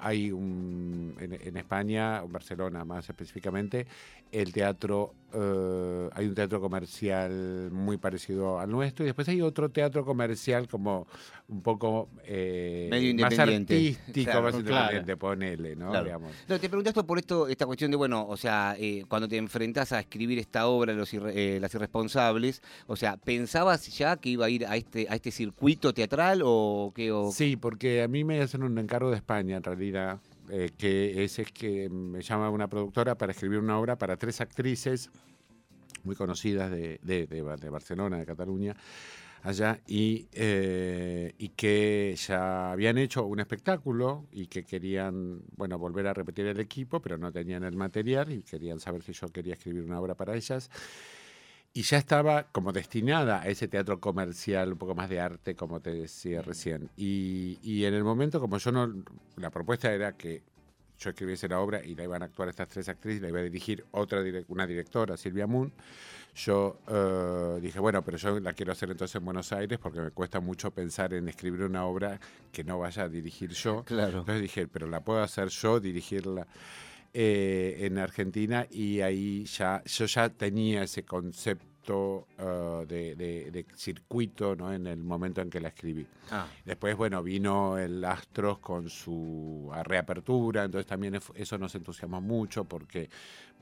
[0.00, 3.86] hay un en, en España, en Barcelona más específicamente,
[4.32, 9.68] el teatro eh, hay un teatro comercial muy parecido al nuestro y después hay otro
[9.70, 11.06] teatro comercial como
[11.48, 14.58] un poco eh, Medio más artístico, Claro, más claro.
[14.60, 15.90] independiente, ponele, ¿no?
[15.90, 16.20] Claro.
[16.48, 19.92] No, te preguntaste por esto, esta cuestión de, bueno, o sea, eh, cuando te enfrentás
[19.92, 24.46] a escribir esta obra, Los Irre- eh, Las Irresponsables, o sea, ¿pensabas ya que iba
[24.46, 27.12] a ir a este, a este circuito teatral o qué?
[27.12, 27.30] O...
[27.30, 30.18] Sí, porque a mí me hacen un encargo de España, en realidad,
[30.50, 35.10] eh, que es, que me llama una productora para escribir una obra para tres actrices
[36.04, 38.76] muy conocidas de, de- de Barcelona, de Cataluña,
[39.42, 46.06] allá, y, eh, y que ya habían hecho un espectáculo y que querían, bueno, volver
[46.06, 49.54] a repetir el equipo, pero no tenían el material y querían saber si yo quería
[49.54, 50.70] escribir una obra para ellas.
[51.76, 55.80] Y ya estaba como destinada a ese teatro comercial, un poco más de arte, como
[55.80, 56.88] te decía recién.
[56.96, 58.90] Y, y en el momento, como yo no.
[59.36, 60.42] La propuesta era que
[60.98, 63.42] yo escribiese la obra y la iban a actuar estas tres actrices, la iba a
[63.42, 65.70] dirigir otra una directora, Silvia Moon.
[66.34, 70.10] Yo eh, dije, bueno, pero yo la quiero hacer entonces en Buenos Aires porque me
[70.12, 72.18] cuesta mucho pensar en escribir una obra
[72.52, 73.84] que no vaya a dirigir yo.
[73.84, 74.20] Claro.
[74.20, 76.46] Entonces dije, pero la puedo hacer yo, dirigirla
[77.18, 83.64] eh, en Argentina y ahí ya yo ya tenía ese concepto ah, de, de- de
[83.74, 84.70] circuito ¿no?
[84.72, 86.06] en el momento en que la escribí.
[86.30, 92.64] Ah, Después, bueno, vino el Astros con su reapertura, entonces también eso nos entusiasmó mucho
[92.64, 93.08] porque,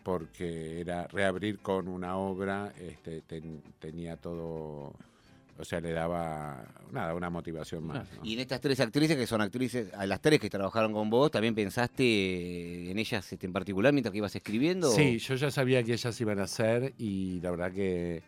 [0.03, 4.95] porque era reabrir con una obra, este, ten- tenía todo,
[5.59, 8.09] o sea, le daba nada, una motivación más.
[8.17, 8.25] ¿no?
[8.25, 11.31] Y en estas tres actrices, que son actrices, a las tres que trabajaron con vos,
[11.31, 14.90] ¿también pensaste en ellas este, en particular mientras que ibas escribiendo?
[14.90, 18.23] Sí, yo ya sabía que ellas iban a ser y la verdad que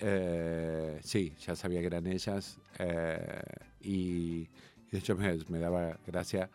[0.00, 3.42] eh, sí, ya sabía que eran ellas eh,
[3.80, 4.48] y, y
[4.92, 6.48] de hecho me, me daba gracia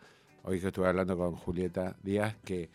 [0.44, 2.70] hoy que estuve hablando con Julieta Díaz que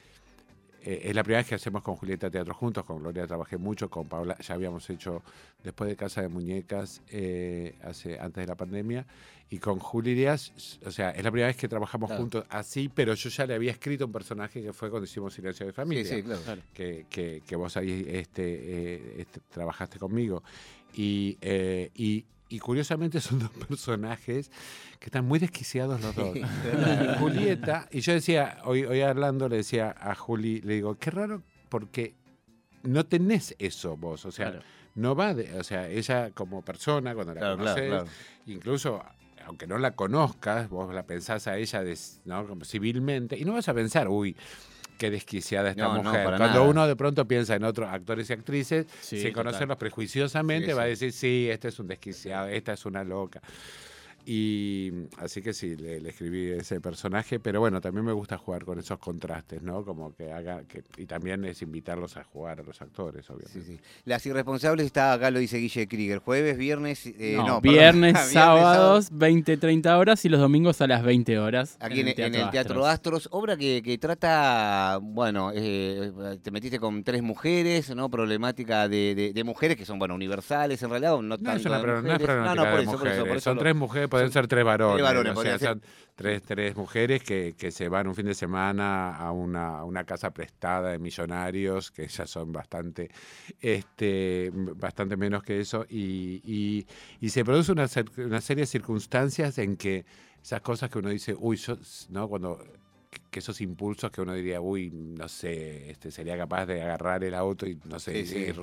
[0.83, 3.89] eh, es la primera vez que hacemos con Julieta teatro juntos, con Gloria trabajé mucho,
[3.89, 5.21] con Paula ya habíamos hecho
[5.63, 9.05] después de Casa de Muñecas eh, hace antes de la pandemia
[9.51, 10.51] y con Juli Díaz,
[10.85, 12.21] o sea, es la primera vez que trabajamos Claro.
[12.21, 15.65] juntos así, pero yo ya le había escrito un personaje que fue cuando hicimos Silencio
[15.65, 16.61] de Familia Sí, sí, claro.
[16.73, 20.43] Que, que- que vos ahí este, eh, este, trabajaste conmigo.
[20.93, 24.51] Y, eh, y, y curiosamente son dos personajes
[24.99, 26.35] que están muy desquiciados los dos.
[27.19, 31.43] Julieta, y yo decía, hoy, hoy hablando le decía a Juli, le digo, qué raro
[31.69, 32.15] porque
[32.83, 34.65] no tenés eso vos, o sea, Claro.
[34.95, 38.05] no va de, o sea, ella como persona, cuando la Claro, claro.
[38.47, 39.03] incluso
[39.45, 41.83] aunque no la conozcas, vos la pensás a ella
[42.25, 42.45] ¿no?
[42.47, 44.35] como civilmente y no vas a pensar, uy,
[44.99, 46.23] qué desquiciada esta No, mujer.
[46.25, 46.61] Cuando nada.
[46.61, 50.83] uno de pronto piensa en otros actores y actrices, Sí, sin conocerlos prejuiciosamente, Sí, va
[50.83, 53.41] a decir, sí, este es un desquiciado, esta es una loca.
[54.25, 58.65] Y así que sí, le, le escribí ese personaje, pero bueno, también me gusta jugar
[58.65, 59.83] con esos contrastes, ¿no?
[59.83, 63.61] Como que haga, que, y también es invitarlos a jugar a los actores, obviamente.
[63.61, 63.79] Sí, sí.
[64.05, 66.19] Las irresponsables está acá, lo dice Guille Krieger.
[66.19, 67.05] Jueves, viernes.
[67.07, 71.77] eh, No, no, viernes, sábados, 20, 30 horas y los domingos a las 20 horas.
[71.79, 76.11] Aquí en, en el Teatro Astros, obra que, que trata, bueno, eh,
[76.43, 78.09] te metiste con tres mujeres, ¿no?
[78.09, 81.59] Problemática de, de- de mujeres que son, bueno, universales en realidad, o no No tanto
[81.59, 82.25] es una no es mujeres.
[82.27, 84.65] problemática por de eso, por eso, por eso son lo- tres mujeres, pueden ser tres
[84.65, 85.01] varones.
[85.03, 85.77] varones, o podría sea, ser.
[85.81, 85.81] son
[86.15, 90.31] tres, tres mujeres que, que se van un fin de semana a una, una casa
[90.31, 93.09] prestada de millonarios, que ya son bastante,
[93.61, 96.87] este, bastante menos que eso, y, y-
[97.21, 100.05] y se produce una, una serie de circunstancias en que
[100.41, 101.77] esas cosas que uno dice, uy, yo,
[102.09, 102.27] ¿no?
[102.27, 102.63] Cuando
[103.29, 107.33] que esos impulsos que uno diría, uy, no sé, este sería capaz de agarrar el
[107.35, 108.37] auto y no sé, Sí, sí.
[108.39, 108.55] ir,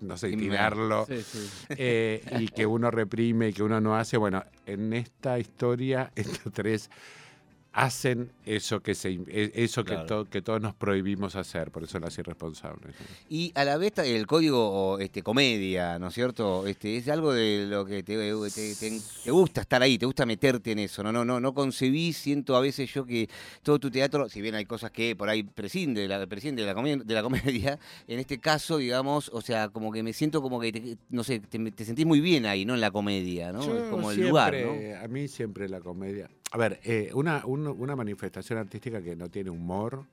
[0.00, 1.48] no sé, tirarlo sí.
[1.70, 4.16] eh, y que uno reprime y que uno no hace.
[4.16, 6.90] Bueno, en esta historia, estos tres
[7.78, 11.98] hacen eso que se e- eso que, to- que todos nos prohibimos hacer, por eso
[12.00, 12.94] las irresponsables.
[13.28, 16.66] Y a la vez el código este, comedia, ¿no es cierto?
[16.66, 18.16] Este, es algo de lo que te,
[18.50, 21.02] te- te- te gusta estar ahí, te gusta meterte en eso.
[21.04, 23.28] No, no, no, no concebí, siento a veces yo que
[23.62, 26.66] todo tu teatro, si bien hay cosas que por ahí prescinde de la, prescinde de
[26.66, 30.42] la, comedia, de la comedia, en este caso, digamos, o sea, como que me siento
[30.42, 32.74] como que, te- no sé, te, te sentís muy bien ahí, ¿no?
[32.74, 33.64] En la comedia, ¿no?
[33.64, 35.04] Yo Es como el lugar, ¿no?
[35.04, 36.28] A mí siempre la comedia.
[36.50, 40.04] A ver, eh, una, un- una manifestación artística que no tiene humor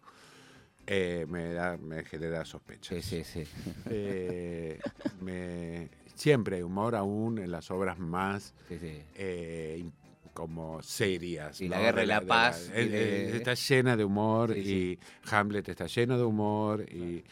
[0.88, 2.96] eh, me, da, me genera sospecha.
[2.96, 3.44] Sí, sí, sí.
[3.90, 4.80] Eh,
[5.22, 9.02] me- siempre hay humor aún en las obras más sí, sí.
[9.16, 9.86] eh,
[10.34, 11.62] como serias.
[11.62, 11.70] ¿no?
[11.70, 15.00] La Guerra y la Paz, y de- está llena de humor Sí, y.
[15.34, 17.24] Hamlet está lleno de humor y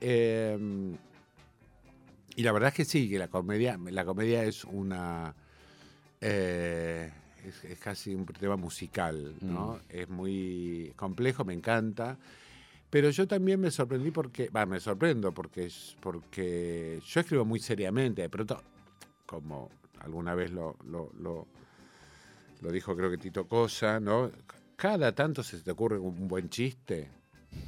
[0.00, 0.58] eh,
[2.36, 5.34] y la verdad es que sí, que la comedia, la comedia es una
[6.20, 7.10] eh,
[7.44, 9.74] es, es casi un tema musical, ¿no?
[9.74, 9.78] Mm.
[9.88, 12.18] Es muy complejo, me encanta.
[12.90, 18.22] Pero yo también me sorprendí porque, va, me sorprendo porque, porque yo escribo muy seriamente.
[18.22, 18.60] De pronto,
[19.26, 21.46] como alguna vez lo, lo, lo,
[22.60, 24.30] lo dijo creo que Tito Cosa, ¿no?
[24.76, 27.08] Cada tanto se te ocurre un buen chiste,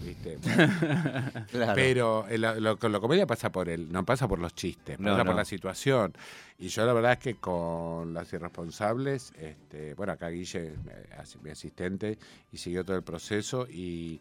[0.05, 0.39] ¿viste?
[1.51, 1.75] Claro.
[1.75, 5.11] Pero el- lo, lo- la comedia pasa por el, no pasa por los chistes, No,
[5.13, 6.13] pasa por la situación.
[6.59, 10.75] Y yo la verdad es que con las irresponsables, este, bueno, acá Guille, eh,
[11.19, 12.19] as- mi asistente,
[12.53, 14.21] y siguió todo el proceso y,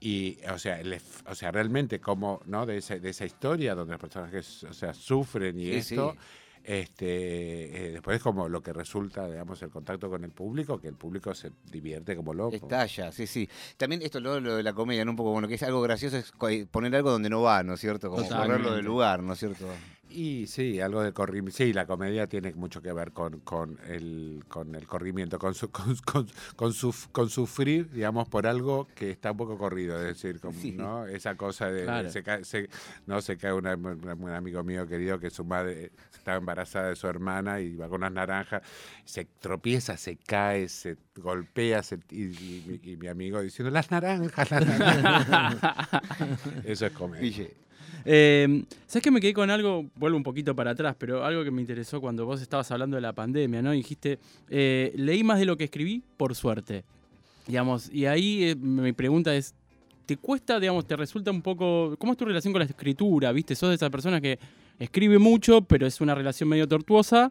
[0.00, 2.66] y o sea, el ef- o sea, realmente como, ¿no?
[2.66, 6.12] De esa, de esa historia donde los personajes, o sea, sufren y Sí, esto.
[6.12, 6.18] sí.
[6.62, 10.94] Este, eh, después como lo que resulta, digamos, el contacto con el público, que el
[10.94, 12.54] público se divierte como loco.
[12.54, 13.48] Estalla, sí, sí.
[13.76, 15.12] También esto lo, lo de la comedia, ¿no?
[15.12, 16.32] Un poco bueno, que es algo gracioso, es
[16.70, 18.10] poner algo donde no va, ¿no es cierto?
[18.10, 18.52] Como Totalmente.
[18.52, 19.66] correrlo del lugar, ¿no es cierto?
[20.12, 21.56] Y sí, algo de corrimiento.
[21.56, 25.70] Sí, la comedia tiene mucho que ver con, con, el, con el corrimiento, con, su,
[25.70, 29.96] con, con, con, suf- con sufrir, digamos, por algo que está un poco corrido.
[30.00, 30.72] Es decir, como, Sí.
[30.72, 31.06] ¿no?
[31.06, 31.84] esa cosa de.
[31.84, 32.10] Claro.
[32.10, 32.68] Se cae, se-
[33.06, 36.96] no se cae una- una- un amigo mío querido que su madre estaba embarazada de
[36.96, 38.62] su hermana y va con unas naranjas,
[39.04, 44.50] se tropieza, se cae, se golpea, se- y, y- y mi amigo diciendo: Las naranjas,
[44.50, 45.88] las naranjas.
[46.64, 47.46] Eso es comedia.
[48.04, 49.86] Eh, ¿Sabes que me quedé con algo?
[49.94, 53.00] Vuelvo un poquito para atrás, pero algo que me interesó cuando vos estabas hablando de
[53.02, 53.72] la pandemia, ¿no?
[53.72, 56.84] Dijiste, eh, leí más de lo que escribí, por suerte.
[57.46, 59.54] Digamos, y ahí eh, mi pregunta es,
[60.06, 61.94] ¿te cuesta, digamos, te resulta un poco...
[61.98, 63.32] ¿Cómo es tu relación con la escritura?
[63.32, 63.54] ¿Viste?
[63.54, 64.38] ¿Sos de esa persona que
[64.78, 67.30] escribe mucho, pero es una relación medio tortuosa?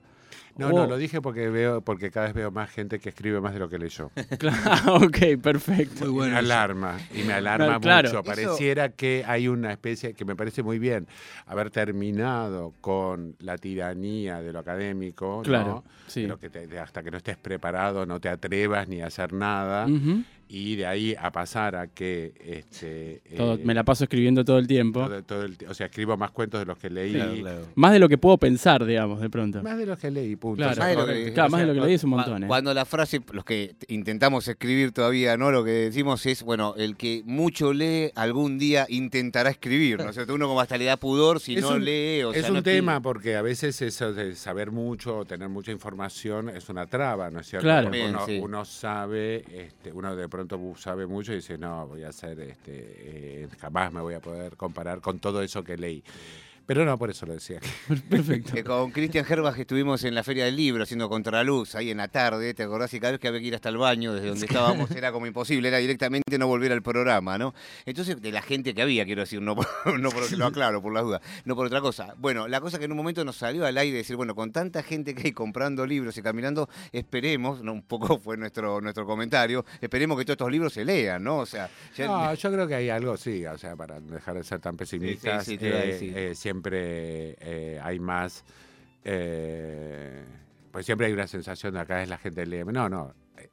[0.57, 3.53] No, no, lo dije porque veo, porque cada vez veo más gente que escribe más
[3.53, 4.11] de lo que leyó.
[4.39, 6.05] Claro, ok, perfecto.
[6.05, 6.33] Muy bueno.
[6.33, 8.09] me alarma y me alarma Claro.
[8.09, 8.19] mucho.
[8.19, 11.07] Eso- Pareciera que hay una especie que me parece muy bien
[11.45, 15.41] haber terminado con la tiranía de lo académico, ¿no?
[15.43, 16.23] Claro, sí.
[16.23, 19.31] Pero que te- de- hasta que no estés preparado no te atrevas ni a hacer
[19.33, 20.23] nada Ujú.
[20.51, 24.57] Y de ahí a pasar a que este Todo- eh, me la paso escribiendo todo
[24.57, 25.05] el tiempo.
[25.05, 27.61] todo- todo el ti- o sea escribo más cuentos de los que leí Claro, claro.
[27.75, 29.61] Más de lo que puedo pensar, digamos, de pronto.
[29.61, 31.61] más de los que leí punto Claro, O sea, Más de lo que- Claro, más
[31.61, 32.47] de lo que o sea, leí es un montón, ¿eh?
[32.47, 35.51] Cuando la frase, los que intentamos escribir todavía, ¿no?
[35.51, 40.15] Lo que decimos es, bueno, el que mucho lee, algún día intentará escribir, ¿no es
[40.15, 40.33] cierto?
[40.33, 42.53] Uno como hasta le da pudor si Es no un- lee o es sea, un
[42.53, 42.77] no escribe.
[42.77, 47.29] tema porque a veces eso de saber mucho o tener mucha información es una traba,
[47.29, 47.65] ¿no es cierto?
[47.65, 47.87] Claro.
[47.87, 48.39] Porque Bien, uno, sí.
[48.41, 53.43] uno sabe, este, uno de pronto sabe mucho y dice, no, voy a hacer, este,
[53.43, 56.01] eh, jamás me voy a poder comparar con todo eso que leí.
[56.69, 57.59] Pero no, por eso lo decía.
[58.11, 58.53] Perfecto.
[58.53, 62.09] Que con Cristian Herbach estuvimos en la Feria del Libro haciendo contraluz ahí en la
[62.09, 62.93] tarde, ¿te acordás?
[62.93, 65.25] Y cada vez que había que ir hasta el baño, desde donde estábamos, era como
[65.25, 67.55] imposible, era directamente no volver al programa, ¿no?
[67.87, 69.65] Entonces, de la gente que había, quiero decir, no por,
[69.99, 72.13] no por que lo aclaro, por las dudas, no por otra cosa.
[72.19, 74.83] Bueno, la cosa que en un momento nos salió al aire decir, bueno, con tanta
[74.83, 77.73] gente que hay comprando libros y caminando, esperemos, ¿no?
[77.73, 81.37] un poco fue nuestro, nuestro comentario, esperemos que todos estos libros se lean, ¿no?
[81.37, 84.43] O sea, ya- No, yo creo que hay algo, sí, o sea, para dejar de
[84.43, 88.43] ser tan pesimistas, sí, eh, eh, siempre eh, hay más,
[89.03, 90.23] eh,
[90.71, 92.63] pues siempre hay una sensación de acá es la gente lee.
[92.65, 93.13] No, no.
[93.37, 93.49] eh,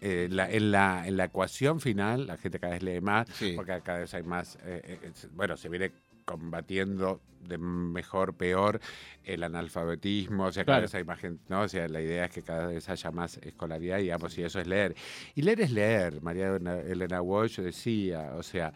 [0.00, 3.52] eh, la- en, la, en la ecuación final, la gente cada vez lee más, Sí.
[3.56, 5.90] porque cada vez hay más, eh, eh, es- bueno, se viene
[6.24, 8.80] combatiendo de mejor, peor
[9.24, 10.82] el analfabetismo, o sea, cada Claro.
[10.82, 11.62] vez hay más gente, ¿no?
[11.62, 14.66] O sea, la idea es que cada vez haya más escolaridad, digamos, y eso es
[14.66, 14.94] leer.
[15.34, 18.72] Y leer es leer, María Elena- Elena Walsh decía, o sea,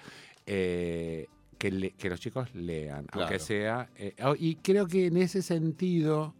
[0.47, 1.27] eh,
[1.63, 3.29] que, le- que los chicos lean, Claro.
[3.29, 6.35] aunque sea, eh, oh, y creo que en ese sentido,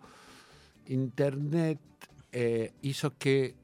[0.89, 1.79] Internet
[2.33, 3.55] eh, hizo que,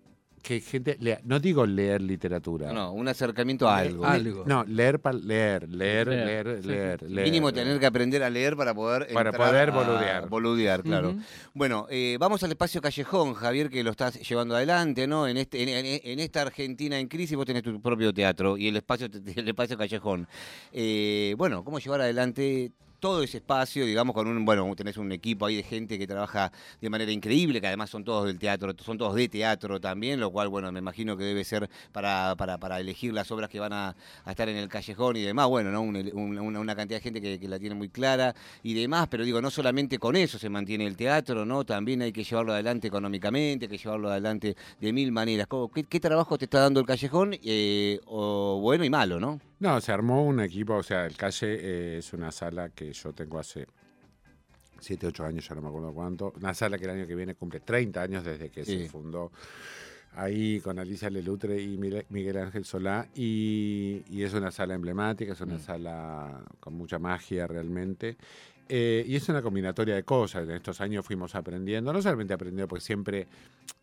[0.49, 4.07] que gente lea, no digo leer literatura, no, un acercamiento a algo.
[4.07, 4.45] Algo.
[4.47, 7.25] no, leer para leer, leer, Leer, leer, sí, leer, leer.
[7.27, 10.27] Mínimo tener que aprender a leer para poder Para poder boludear.
[10.31, 11.15] boludear, claro.
[11.53, 15.29] Bueno, eh, vamos al espacio callejón, Javier, que lo estás llevando adelante, ¿no?
[15.29, 18.69] En este, en, en- en esta Argentina en crisis vos tenés tu propio teatro y
[18.69, 19.07] el espacio,
[19.37, 20.27] el espacio callejón.
[20.73, 25.47] Eh, bueno, ¿cómo llevar adelante todo ese espacio, digamos, con un, bueno, tenés un equipo
[25.47, 28.99] ahí de gente que trabaja de manera increíble, que además son todos del teatro, son
[28.99, 32.81] todos de teatro también, lo cual, bueno, me imagino que debe ser para, para, para
[32.81, 35.81] elegir las obras que van a, a estar en el callejón y demás, bueno, ¿no?
[35.83, 39.41] Un- un- una, cantidad de gente que, la tiene muy clara y demás, pero digo,
[39.41, 41.65] no solamente con eso se mantiene el teatro, ¿no?
[41.65, 45.47] También hay que llevarlo adelante económicamente, hay que llevarlo adelante de mil maneras.
[45.47, 47.37] ¿Cómo- ¿Qué, qué trabajo te está dando el callejón?
[47.43, 49.41] Eh, o bueno y malo, ¿no?
[49.61, 53.13] No, se armó un equipo, o sea, el Calle eh, es una sala que yo
[53.13, 53.67] tengo hace
[54.81, 56.33] 7, 8 años, ya no me acuerdo cuánto.
[56.37, 58.85] Una sala que el año que viene cumple 30 años desde que Sí.
[58.85, 59.33] se fundó
[60.15, 63.09] ahí con Alicia Lelutre y Miguel Ángel Solá.
[63.17, 65.61] Y, y es una sala emblemática, es una Mm.
[65.61, 68.17] sala con mucha magia realmente.
[68.69, 70.45] Eh, y es una combinatoria de cosas.
[70.45, 73.27] En estos años fuimos aprendiendo, no solamente aprendiendo, porque siempre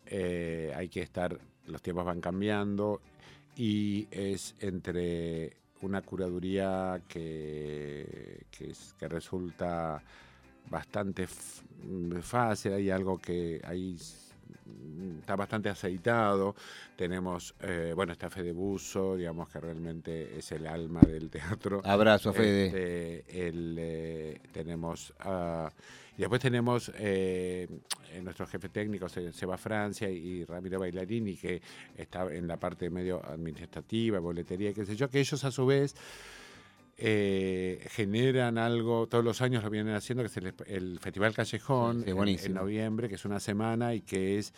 [0.05, 3.01] eh, hay que estar, los tiempos van cambiando
[3.57, 10.01] y es entre una curaduría que, que, es- que resulta
[10.69, 11.27] bastante
[11.83, 14.24] mm, fácil, hay algo que mm,
[15.20, 16.55] está bastante aceitado,
[16.95, 21.82] tenemos, eh, bueno, está Fede Buzo, digamos que realmente es el alma del teatro.
[21.84, 22.66] Abrazo, Fede.
[22.68, 25.72] Este, el, eh, tenemos ah,
[26.18, 27.68] y después tenemos eh,
[28.13, 31.61] eh, nuestro jefe técnico se, se va a Francia y Ramiro Bailarini que
[31.97, 35.95] está en la parte medio administrativa, boletería, qué sé yo, que ellos a su vez
[36.97, 42.03] eh, generan algo, todos los años lo vienen haciendo, que es el, el Festival Callejón
[42.03, 42.09] Sí,
[42.47, 44.53] en- noviembre, que es una semana y que es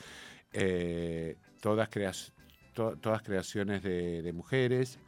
[0.54, 2.32] eh, todas, creas-
[2.74, 5.00] to- todas creaciones de, de mujeres,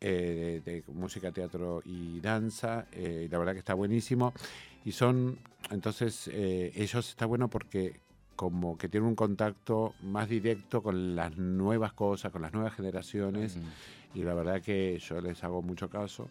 [0.00, 2.86] eh, de, de música, teatro y danza.
[2.92, 4.32] eh, y la verdad que está buenísimo.
[4.84, 5.38] Y son,
[5.70, 8.00] entonces, eh, ellos está bueno porque
[8.36, 13.58] como que tienen un contacto más directo con las nuevas cosas, con las nuevas generaciones
[14.14, 16.30] y la verdad que yo les hago mucho caso.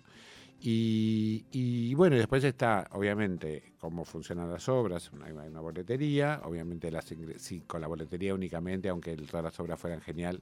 [0.61, 7.05] Y, y bueno, después está, obviamente, cómo funcionan las obras, hay una boletería, obviamente las
[7.37, 10.41] sí, con la boletería únicamente, aunque todas las obras fueran genial,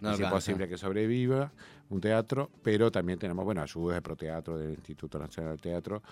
[0.00, 1.52] No es imposible que sobreviva
[1.90, 6.02] un teatro, pero también tenemos, bueno, ayudas de Proteatro, del Instituto Nacional del Teatro,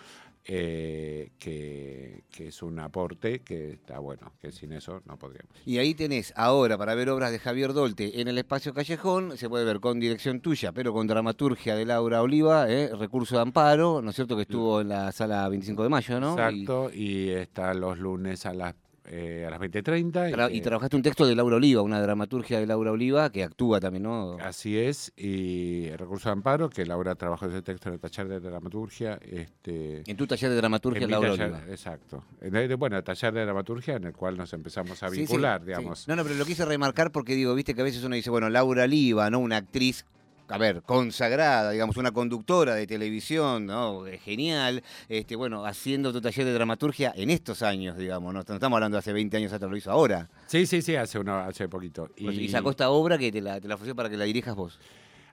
[0.44, 5.50] eh, que, que es un aporte que está bueno, que sin eso no podríamos.
[5.66, 9.48] Y ahí tenés ahora para ver obras de Javier Dolte en el espacio Callejón, se
[9.48, 12.90] puede ver con dirección tuya, pero con dramaturgia de Laura Oliva, ¿eh?
[12.96, 14.34] recurso de amparo, ¿no es cierto?
[14.36, 16.50] Que estuvo en la sala 25 de mayo, ¿no?
[16.50, 18.74] Y- Exacto, y, está los lunes a las,
[19.06, 20.30] eh, a las 20.30.
[20.30, 23.42] Tra- y, que- trabajaste un texto de Laura Oliva, una dramaturgia de Laura Oliva que
[23.42, 24.36] actúa también, ¿no?
[24.40, 28.28] Así es, y el recurso de amparo, que Laura trabajó ese texto en el taller
[28.28, 29.18] de dramaturgia.
[29.22, 31.62] Este, En tu taller de dramaturgia, en Laura taller- Oliva.
[31.70, 32.24] Exacto.
[32.40, 35.20] En el- bueno, el taller de dramaturgia en el cual nos empezamos a Sí, sí,
[35.22, 35.66] vincular, sí.
[35.66, 36.06] digamos.
[36.06, 38.48] No, no, pero lo quise remarcar porque digo, viste que a veces uno dice, bueno,
[38.48, 39.38] Laura Oliva, ¿no?
[39.40, 40.04] Una actriz,
[40.50, 44.06] a ver, consagrada, digamos, una conductora de televisión, ¿no?
[44.06, 48.40] Eh, Genial, este, bueno, haciendo tu taller de dramaturgia en estos años, digamos, ¿no?
[48.40, 50.28] Estamos hablando de hace 20 años atrás, lo hizo ahora.
[50.46, 52.10] Sí, sí, sí, hace, uno, hace poquito.
[52.16, 54.78] Y, sacó esta obra que te la, te la ofreció para que la dirijas vos.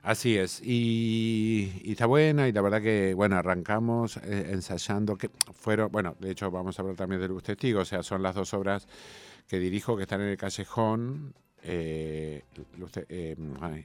[0.02, 5.28] Así es, y, y está buena y la verdad que, bueno, arrancamos eh, ensayando, que
[5.52, 8.36] fueron, bueno, de hecho vamos a hablar también de Luz Testigo, o sea, son las
[8.36, 8.86] dos obras
[9.48, 11.34] que dirijo que están en el callejón.
[11.62, 12.44] Eh,
[12.92, 13.36] Te- eh,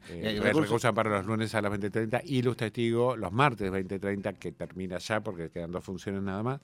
[0.10, 4.52] eh, de amparo los lunes a las 20.30 y Luz Testigo los martes 20.30 que
[4.52, 6.62] termina ya porque quedan dos funciones nada más.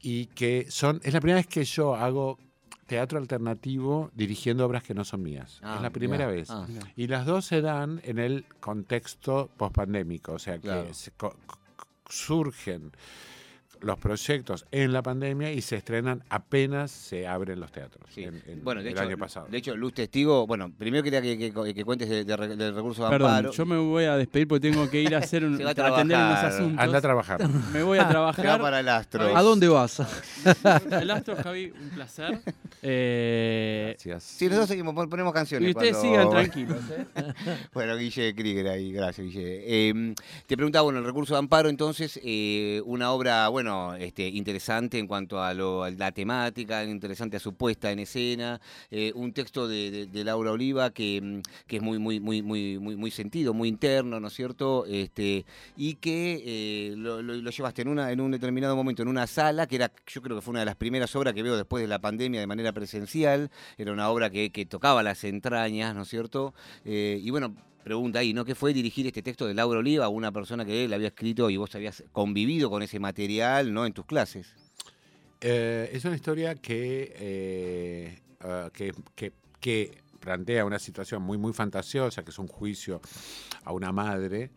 [0.00, 2.38] Y que son es la primera vez que yo hago
[2.86, 5.58] teatro alternativo dirigiendo obras que no son mías.
[5.62, 6.50] Ah, es la primera vez.
[6.50, 6.66] Ah.
[6.94, 10.94] y las dos se dan en el contexto pospandémico, o sea que Claro.
[10.94, 11.10] se
[12.08, 12.92] surgen
[13.80, 18.04] los proyectos en la pandemia y se estrenan apenas se abren los teatros.
[18.12, 18.24] Sí.
[18.24, 19.46] en- en bueno, de el hecho, año pasado.
[19.50, 23.04] de hecho, Luz Testigo, bueno, primero quería que, que- que cuentes de- de del recurso
[23.04, 23.52] de Perdón, amparo.
[23.52, 25.72] yo me voy a despedir porque tengo que ir a hacer un, Se va a
[25.72, 26.46] atender unos trabajar.
[26.46, 26.78] asuntos.
[26.84, 27.48] Anda a trabajar.
[27.72, 28.60] Me voy a trabajar.
[28.60, 29.36] para el astro.
[29.36, 30.00] ¿A dónde vas?
[31.00, 32.40] El astro, Javi, un placer.
[32.82, 34.22] Eh, Gracias.
[34.22, 35.68] Sí, nosotros seguimos, pon- ponemos canciones.
[35.68, 36.78] y ustedes cuando- sigan tranquilos.
[36.90, 37.32] ¿eh?
[37.72, 39.62] Bueno, Guille Krieger ahí, gracias Guille.
[39.66, 40.14] Eh,
[40.46, 43.65] te preguntaba, bueno, el recurso de amparo, entonces, eh, una obra, bueno,
[43.98, 48.60] este, interesante en cuanto a, lo- la temática, interesante a su puesta en escena,
[48.90, 53.10] eh, un texto de, Laura Oliva que, mm, que es muy, muy, muy, muy, muy,
[53.10, 54.84] sentido, muy interno, ¿no es cierto?
[54.86, 55.44] Este,
[55.76, 59.76] y que eh, lo, llevaste en, una, en un determinado momento en una sala, que
[59.76, 61.98] era, yo creo que fue una de las primeras obras que veo después de la
[62.00, 66.54] pandemia de manera presencial, era una obra que, que tocaba las entrañas, ¿no es cierto?
[66.84, 67.54] Eh, y bueno,
[67.86, 68.44] pregunta ahí, ¿no?
[68.44, 71.48] ¿Qué fue dirigir este texto de Laura Oliva a una persona que él había escrito
[71.50, 73.86] y vos habías convivido con ese material, ¿no?
[73.86, 74.48] En tus clases.
[75.40, 81.52] Eh, es una historia que, eh, ah, que, que- que plantea una situación muy, muy
[81.52, 83.00] fantasiosa, que es un juicio
[83.64, 84.50] a una madre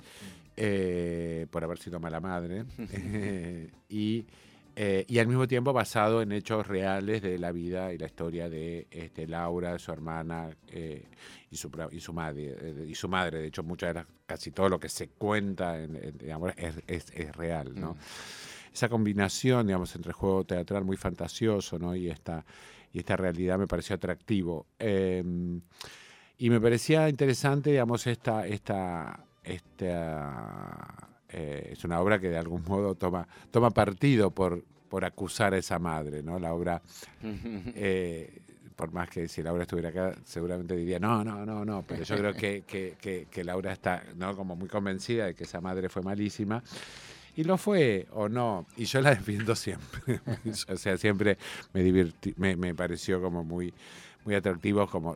[0.57, 2.65] eh, por haber sido mala madre,
[3.89, 4.25] y,
[4.81, 8.49] eh, y al mismo tiempo basado en hechos reales de la vida y la historia
[8.49, 11.03] de este, Laura, su hermana eh,
[11.51, 13.39] y, su, pra- y, su madre, eh, y su madre.
[13.39, 16.75] De hecho, muchas de las, casi todo lo que se cuenta en, en- digamos, es,
[16.87, 17.97] es- es real, ¿no?
[18.73, 21.93] esa combinación, digamos, entre juego teatral muy fantasioso, ¿no?
[21.95, 22.45] Y esta,
[22.93, 24.65] y esta realidad me pareció atractivo.
[24.79, 25.21] Eh,
[26.37, 32.63] y me parecía interesante, digamos, esta, esta, esta eh, es una obra que de algún
[32.65, 36.39] modo toma, toma partido por, por acusar a esa madre, ¿no?
[36.39, 36.81] La obra,
[37.23, 38.39] eh,
[38.75, 42.15] por más que si Laura estuviera acá, seguramente diría, no, no, no, no, pero yo
[42.17, 44.35] creo que, que, que- que Laura está, ¿no?
[44.35, 46.63] Como muy convencida de que esa madre fue malísima.
[47.35, 50.19] Y lo fue o no, y yo la defiendo siempre.
[50.69, 51.37] o sea, siempre
[51.73, 53.73] me divertí, me, me pareció como muy,
[54.25, 55.15] muy atractivo, como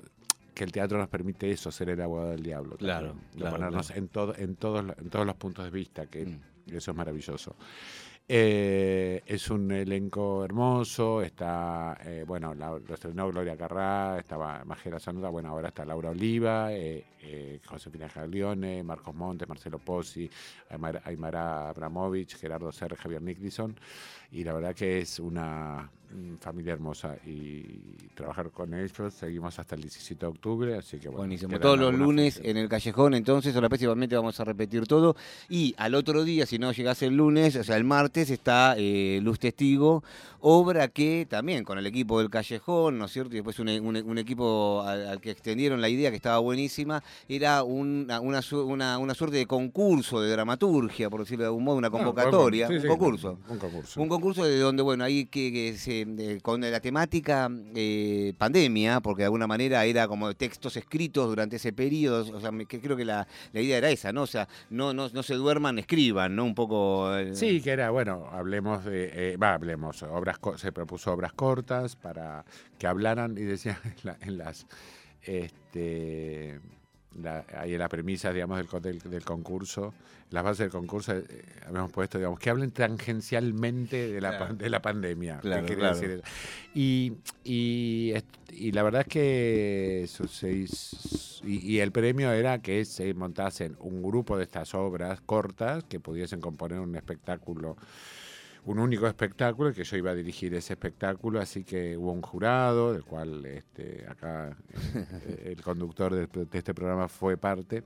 [0.53, 2.77] que el teatro nos permite eso, ser el abogado del diablo.
[2.77, 5.71] Claro, también, de claro, ponernos en todo, en todos, los- en todos los puntos de
[5.71, 6.39] vista, que Mm.
[6.75, 7.55] eso es maravilloso.
[8.25, 14.97] Eh, es un elenco hermoso, está, eh, bueno, la, lo estrenó Gloria Carrá, estaba Majera
[14.97, 20.29] Sanuda, bueno, ahora está Laura Oliva, eh, eh, Josefina Gaglione, Marcos Montes, Marcelo Pozzi,
[21.03, 23.75] Aymara, Abramovich, Gerardo Serre, Javier Nicholson,
[24.33, 27.63] y la verdad que es una mm, familia hermosa y
[28.15, 31.19] trabajar con ellos, seguimos hasta el 17 de octubre, así que bueno.
[31.19, 31.59] Buenísimo.
[31.59, 35.15] Todos los lunes en el callejón, entonces, ahora principalmente vamos a repetir todo.
[35.49, 39.19] Y al otro día, si no llegase el lunes, o sea, el martes, está eh,
[39.23, 40.03] Luz Testigo,
[40.41, 43.31] obra que también con el equipo del callejón, ¿no es cierto?
[43.31, 47.01] Y después un, un- un equipo al, al que extendieron la idea que estaba buenísima,
[47.29, 51.77] era una, una, una- una suerte de concurso de dramaturgia, por decirlo de algún modo,
[51.77, 53.37] una No, convocatoria, sí, un sí, concurso.
[53.49, 54.01] Un concurso.
[54.01, 59.25] Un concurso de donde, bueno, ahí que, se con la temática eh, pandemia, porque de
[59.25, 63.27] alguna manera era como textos escritos durante ese periodo, o sea, que creo que la,
[63.51, 64.21] la idea era esa, ¿no?
[64.23, 66.45] O sea, no, no, no se duerman, escriban, ¿no?
[66.45, 67.13] Un poco...
[67.17, 71.95] eh, Sí, que era, bueno, hablemos de, eh, va, hablemos, obras, se propuso obras cortas
[71.97, 72.45] para
[72.79, 74.65] que hablaran y decía en, la- en las,
[75.21, 76.59] este,
[77.21, 79.93] la- ahí en la premisa, digamos, del, del, del concurso,
[80.31, 81.25] las bases del concurso, eh,
[81.67, 84.53] habíamos puesto, digamos, que hablen tangencialmente de la, Claro.
[84.55, 85.35] de la pandemia.
[85.37, 85.95] ¿Qué Claro, quería claro.
[85.95, 86.23] decir eso?
[86.73, 92.83] Y, y, la verdad es que su- se hizo- y, y el premio era que
[92.85, 97.77] se montasen un grupo de estas obras cortas que pudiesen componer un espectáculo,
[98.65, 102.21] un único espectáculo, y que yo iba a dirigir ese espectáculo, así que hubo un
[102.21, 104.55] jurado, del cual este, acá
[104.95, 107.83] eh, el conductor de, de este programa fue parte.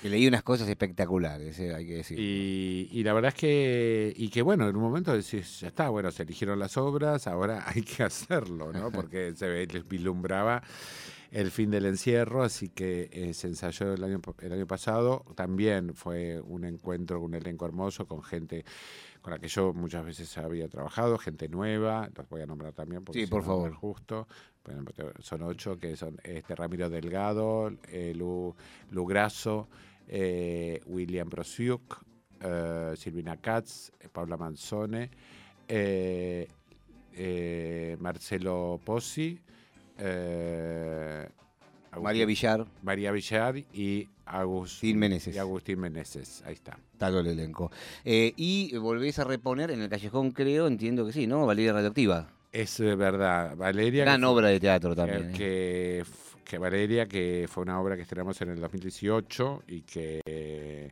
[0.00, 2.18] que leí unas cosas espectaculares, eh, hay que decir.
[2.18, 5.88] Y, y la verdad es que, y que bueno, en un momento decís, ya está,
[5.90, 8.90] bueno, se eligieron las obras, ahora hay que hacerlo, ¿no?
[8.92, 10.62] Porque se vislumbraba
[11.32, 15.24] el fin del encierro, así que eh, se ensayó el año, el año pasado.
[15.34, 18.64] También fue un encuentro, un elenco hermoso con gente
[19.22, 23.04] con la que yo muchas veces había trabajado, gente nueva, los voy a nombrar también
[23.04, 23.72] porque Sí, si por no, favor.
[23.72, 24.26] justo.
[24.64, 24.84] Bueno,
[25.20, 28.54] son ocho, que son este Ramiro Delgado, eh, Lu,
[28.90, 29.68] Lu Grasso,
[30.06, 32.04] eh, William Brosiuk,
[32.40, 35.10] eh, Silvina Katz, eh, Paula Manzone,
[37.98, 39.40] Marcelo Pozzi,
[41.92, 45.34] Agustín- María Villar, María Villar y Agustín Meneses.
[45.34, 46.78] Y Agustín Meneses, ahí está.
[46.92, 47.70] está todo el elenco.
[48.04, 51.46] Eh, y volvés a reponer en el Callejón, creo, entiendo que sí, ¿no?
[51.46, 52.28] Valeria Radioactiva.
[52.50, 54.04] Es eh, verdad, Valeria.
[54.04, 55.30] Gran obra de teatro que- también.
[55.30, 55.32] ¿eh?
[55.36, 60.20] que, f- que Valeria, que fue una obra que estrenamos en el 2018 y que
[60.26, 60.90] eh,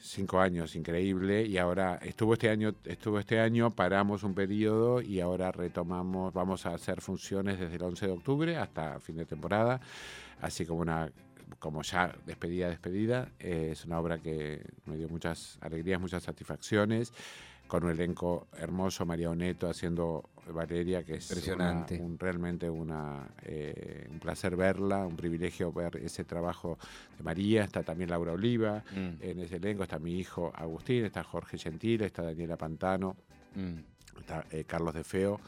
[0.00, 5.20] cinco años, increíble, y ahora estuvo este año, estuvo este año, paramos un periodo y
[5.20, 9.80] ahora retomamos, vamos a hacer funciones desde el 11 de octubre hasta fin de temporada,
[10.40, 11.10] así como una
[11.58, 17.12] como ya despedida, despedida, es una obra que me dio muchas alegrías, muchas satisfacciones,
[17.68, 22.00] con un elenco hermoso, María Oneto haciendo Valeria, que es una- Impresionante.
[22.00, 26.78] un- realmente una, eh, un placer verla, un privilegio ver ese trabajo
[27.18, 31.22] de María, está también Laura Oliva, Mm, en ese elenco está mi hijo Agustín, está
[31.22, 33.14] Jorge Gentile, está Daniela Pantano,
[33.54, 34.18] mm.
[34.20, 35.38] está eh, Carlos De Feo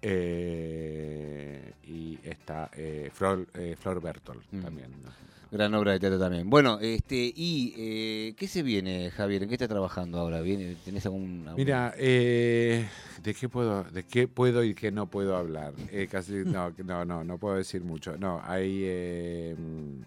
[0.00, 4.60] eh, y está eh, Flor, eh, Flor Bertol Mm.
[4.60, 4.90] también.
[5.02, 5.10] ¿no?
[5.50, 6.50] Gran obra de teatro también.
[6.50, 9.42] Bueno, este, y eh, ¿qué se viene, Javier?
[9.42, 10.40] ¿En qué estás trabajando ahora?
[10.42, 12.86] ¿Viene, ¿Tenés algún, algún- Mira, eh,
[13.22, 15.72] ¿de qué puedo, de qué puedo y qué no puedo hablar?
[15.90, 18.16] Eh, casi, no, no, no, no puedo decir mucho.
[18.18, 20.00] No, hay, eh, mm,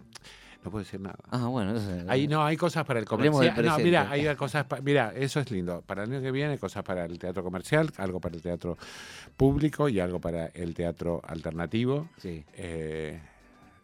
[0.63, 1.17] no puedo decir nada.
[1.31, 3.65] Ah, bueno, entonces, Ahí no, hay cosas para el comercial.
[3.65, 5.81] No, mira, hay cosas, pa- mira, eso es lindo.
[5.87, 8.77] Para el año que viene, cosas para el teatro comercial, algo para el teatro
[9.35, 12.09] público y algo para el teatro alternativo.
[12.19, 12.45] Sí.
[12.53, 13.19] Eh,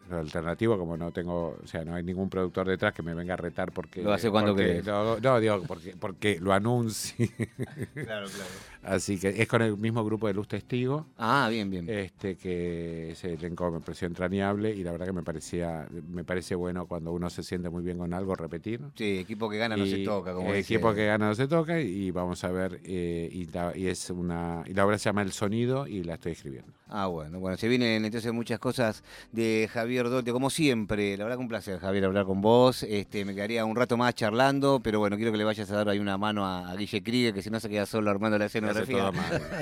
[0.10, 3.34] lo alternativo, como no tengo, o sea, no hay ningún productor detrás que me venga
[3.34, 4.02] a retar porque.
[4.02, 4.82] Lo hace cuando porque-.
[4.86, 7.30] No, no, digo, porque, porque lo anuncie.
[7.94, 8.50] Claro, claro.
[8.84, 11.90] Así que es con el mismo grupo de Luz Testigo, Ah, bien, bien.
[11.90, 16.56] este que ese elenco me pareció entrañable y la verdad que me parecía, me parece
[16.56, 18.80] bueno cuando uno se siente muy bien con algo repetir.
[18.96, 21.48] sí, equipo que gana no se toca, como eh, dice- equipo que gana no se
[21.48, 25.06] toca y vamos a ver eh, y, la, y es una y la obra se
[25.10, 26.72] llama El Sonido y la estoy escribiendo.
[26.88, 29.04] Ah, bueno, bueno, se vienen entonces muchas cosas
[29.34, 31.18] de Javier Dolte, como siempre.
[31.18, 32.84] La verdad que un placer, Javier, hablar con vos.
[32.84, 35.90] Este, me quedaría un rato más charlando, pero bueno, quiero que le vayas a dar
[35.90, 38.46] ahí una mano a, a Guille Krieger, que si no se queda solo armando la
[38.46, 39.04] escenografía.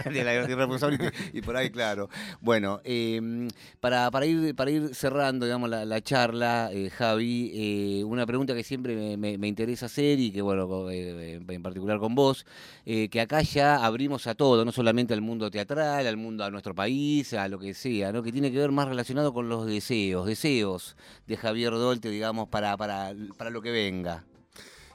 [0.13, 1.13] de la irresponsabilidad.
[1.33, 2.09] Y por ahí, claro.
[2.41, 3.47] Bueno, eh,
[3.79, 8.53] para, para, ir, para ir cerrando, digamos, la, la charla, eh, Javi, eh, una pregunta
[8.53, 12.15] que siempre me, me- me interesa hacer y que, bueno, co- eh, en particular con
[12.15, 12.45] vos,
[12.86, 16.51] eh, que acá ya abrimos a todo, no solamente al mundo teatral, al mundo, a
[16.51, 18.23] nuestro país, a lo que sea, ¿no?
[18.23, 20.95] Que tiene que ver más relacionado con los deseos, deseos
[21.28, 24.23] de Javier Dolte, digamos, para, para, para lo que venga.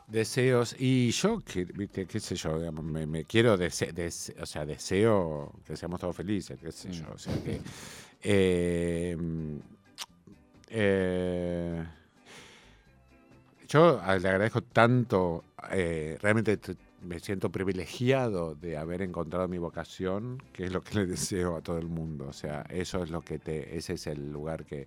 [0.06, 0.74] Deseos.
[0.78, 6.72] Y yo, qué sé yo, me, quiero, o sea, deseo que seamos todos felices, qué
[6.72, 7.04] sé yo.
[7.14, 7.60] O sea, que.
[8.22, 9.16] eh,
[10.68, 11.84] eh,
[13.68, 16.58] yo le agradezco tanto, eh, realmente
[17.02, 21.60] me siento privilegiado de haber encontrado mi vocación, que es lo que le deseo a
[21.62, 22.26] todo el mundo.
[22.28, 24.86] O sea, eso es lo que te, ese es el lugar que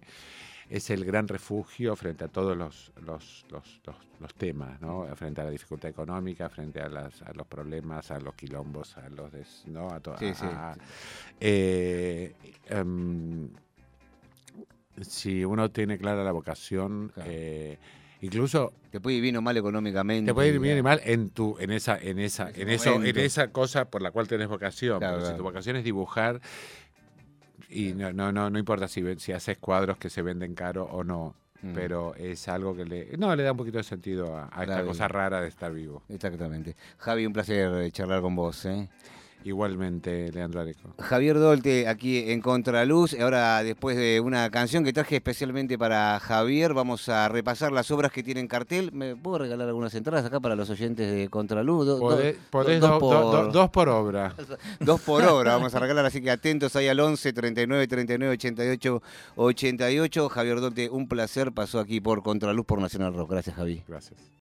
[0.70, 5.06] es el gran refugio frente a todos los, los, los, los- temas, ¿no?
[5.16, 9.10] Frente a la dificultad económica, frente a, las, a los problemas, a los quilombos, a
[9.10, 9.90] los des- ¿no?
[9.90, 10.48] A to- Sí, sí,
[11.42, 12.34] eh,
[12.68, 13.50] em,
[15.02, 17.30] si uno tiene clara la vocación, Claro.
[17.32, 17.78] eh,
[18.26, 20.30] incluso Te puede ir bien o mal económicamente.
[20.30, 21.02] te puede ir bien y digamos.
[21.02, 24.28] mal en tu, en esa, en esa, en eso, en esa cosa por la cual
[24.28, 25.00] tenés vocación.
[25.00, 26.42] Claro, Porque si tu vocación es dibujar,
[27.70, 31.04] y no, no, no, no importa si, si haces cuadros que se venden caro o
[31.04, 31.36] no.
[31.62, 31.74] Mm.
[31.74, 34.84] Pero es algo que le, no, le da un poquito de sentido a, a esta
[34.84, 36.04] cosa rara de estar vivo.
[36.10, 36.76] Exactamente.
[36.98, 38.66] Javi, un placer eh, charlar con vos.
[38.66, 38.90] ¿eh?
[39.44, 40.94] Igualmente, Leandro Areco.
[41.00, 43.14] Javier Dolte aquí en Contraluz.
[43.20, 48.12] Ahora, después de una canción que traje especialmente para Javier, vamos a repasar las obras
[48.12, 48.92] que tienen cartel.
[48.94, 51.86] ¿Me puedo regalar algunas entradas acá para los oyentes de Contraluz?
[51.86, 52.18] Do- dos
[52.80, 54.34] do- do- por- do- dos por obra.
[54.80, 59.02] Dos por obra vamos a regalar, así que atentos ahí al 11 39 39 88
[59.36, 60.30] 88.
[60.30, 63.32] Javier Dolte, un placer, pasó aquí por Contraluz por Nacional Rock.
[63.32, 63.84] Gracias, Javi.
[63.88, 64.32] Gracias.